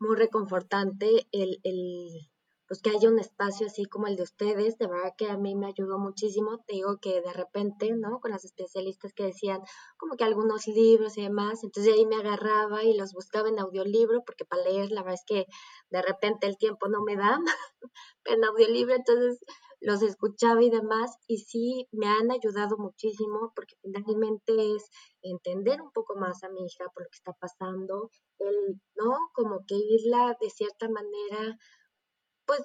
[0.00, 2.30] muy reconfortante el, el,
[2.66, 5.54] pues que haya un espacio así como el de ustedes, de verdad que a mí
[5.54, 8.18] me ayudó muchísimo, te digo que de repente, ¿no?
[8.20, 9.60] Con las especialistas que decían
[9.98, 14.22] como que algunos libros y demás, entonces ahí me agarraba y los buscaba en audiolibro,
[14.24, 15.46] porque para leer la verdad es que
[15.90, 17.38] de repente el tiempo no me da
[18.24, 19.38] en audiolibro, entonces
[19.80, 24.90] los escuchaba y demás, y sí me han ayudado muchísimo porque finalmente es
[25.22, 29.16] entender un poco más a mi hija por lo que está pasando, el, ¿no?
[29.32, 31.58] Como que irla de cierta manera,
[32.46, 32.64] pues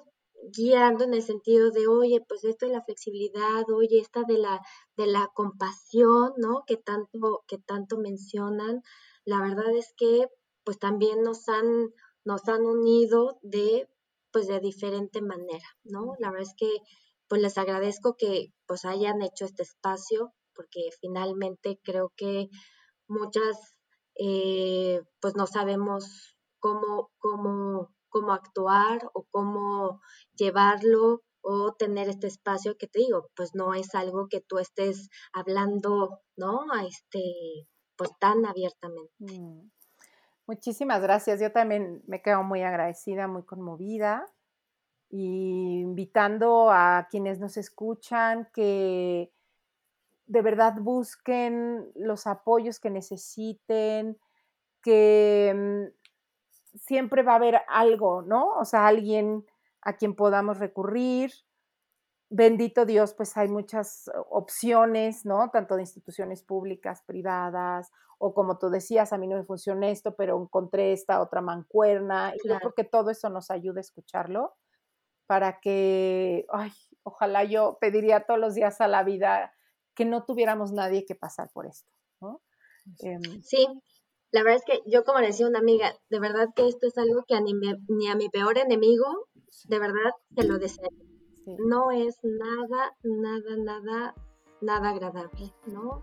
[0.52, 4.60] guiando en el sentido de, oye, pues esto de la flexibilidad, oye, esta de la,
[4.96, 6.64] de la compasión, ¿no?
[6.66, 8.82] Que tanto, que tanto mencionan,
[9.24, 10.28] la verdad es que
[10.64, 11.92] pues también nos han,
[12.24, 13.88] nos han unido de
[14.34, 16.14] pues de diferente manera, ¿no?
[16.18, 16.68] La verdad es que
[17.28, 22.48] pues les agradezco que pues hayan hecho este espacio porque finalmente creo que
[23.06, 23.76] muchas
[24.16, 30.00] eh, pues no sabemos cómo, cómo, cómo actuar o cómo
[30.34, 35.10] llevarlo o tener este espacio que te digo, pues no es algo que tú estés
[35.32, 36.66] hablando, ¿no?
[36.88, 39.12] Este, pues tan abiertamente.
[39.18, 39.70] Mm.
[40.46, 41.40] Muchísimas gracias.
[41.40, 44.26] Yo también me quedo muy agradecida, muy conmovida
[45.10, 49.32] y invitando a quienes nos escuchan que
[50.26, 54.18] de verdad busquen los apoyos que necesiten,
[54.82, 58.48] que mm, siempre va a haber algo, ¿no?
[58.58, 59.46] O sea, alguien
[59.82, 61.32] a quien podamos recurrir.
[62.30, 65.50] Bendito Dios, pues hay muchas opciones, ¿no?
[65.50, 67.92] Tanto de instituciones públicas, privadas,
[68.26, 72.32] o como tú decías, a mí no me funciona esto, pero encontré esta otra mancuerna.
[72.34, 74.54] Y yo creo que todo eso nos ayuda a escucharlo
[75.26, 76.72] para que, ay,
[77.02, 79.52] ojalá yo pediría todos los días a la vida
[79.94, 81.90] que no tuviéramos nadie que pasar por esto,
[82.22, 82.40] ¿no?
[83.00, 83.66] Em, sí,
[84.32, 86.96] la verdad es que yo como le decía una amiga, de verdad que esto es
[86.96, 89.28] algo que ni, a mi peor enemigo,
[89.64, 90.88] de verdad se lo deseo.
[91.44, 94.14] No es nada, nada, nada,
[94.62, 96.02] nada agradable, ¿no?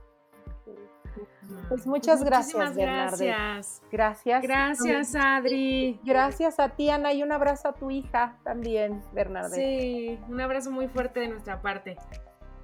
[1.68, 3.82] Pues muchas gracias, gracias.
[3.92, 4.42] Gracias.
[4.42, 6.00] Gracias, Adri.
[6.04, 9.56] Gracias a ti, Ana, y un abrazo a tu hija también, Bernardo.
[9.56, 11.98] Sí, un abrazo muy fuerte de nuestra parte.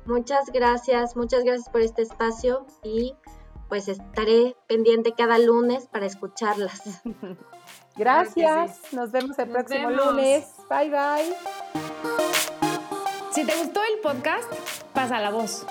[0.05, 3.13] Muchas gracias, muchas gracias por este espacio y
[3.67, 7.01] pues estaré pendiente cada lunes para escucharlas.
[7.97, 10.53] Gracias, nos vemos el próximo lunes.
[10.69, 11.35] Bye bye.
[13.31, 14.51] Si te gustó el podcast,
[14.93, 15.65] pasa la voz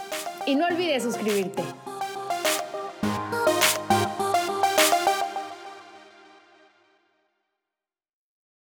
[0.44, 1.62] y no olvides suscribirte.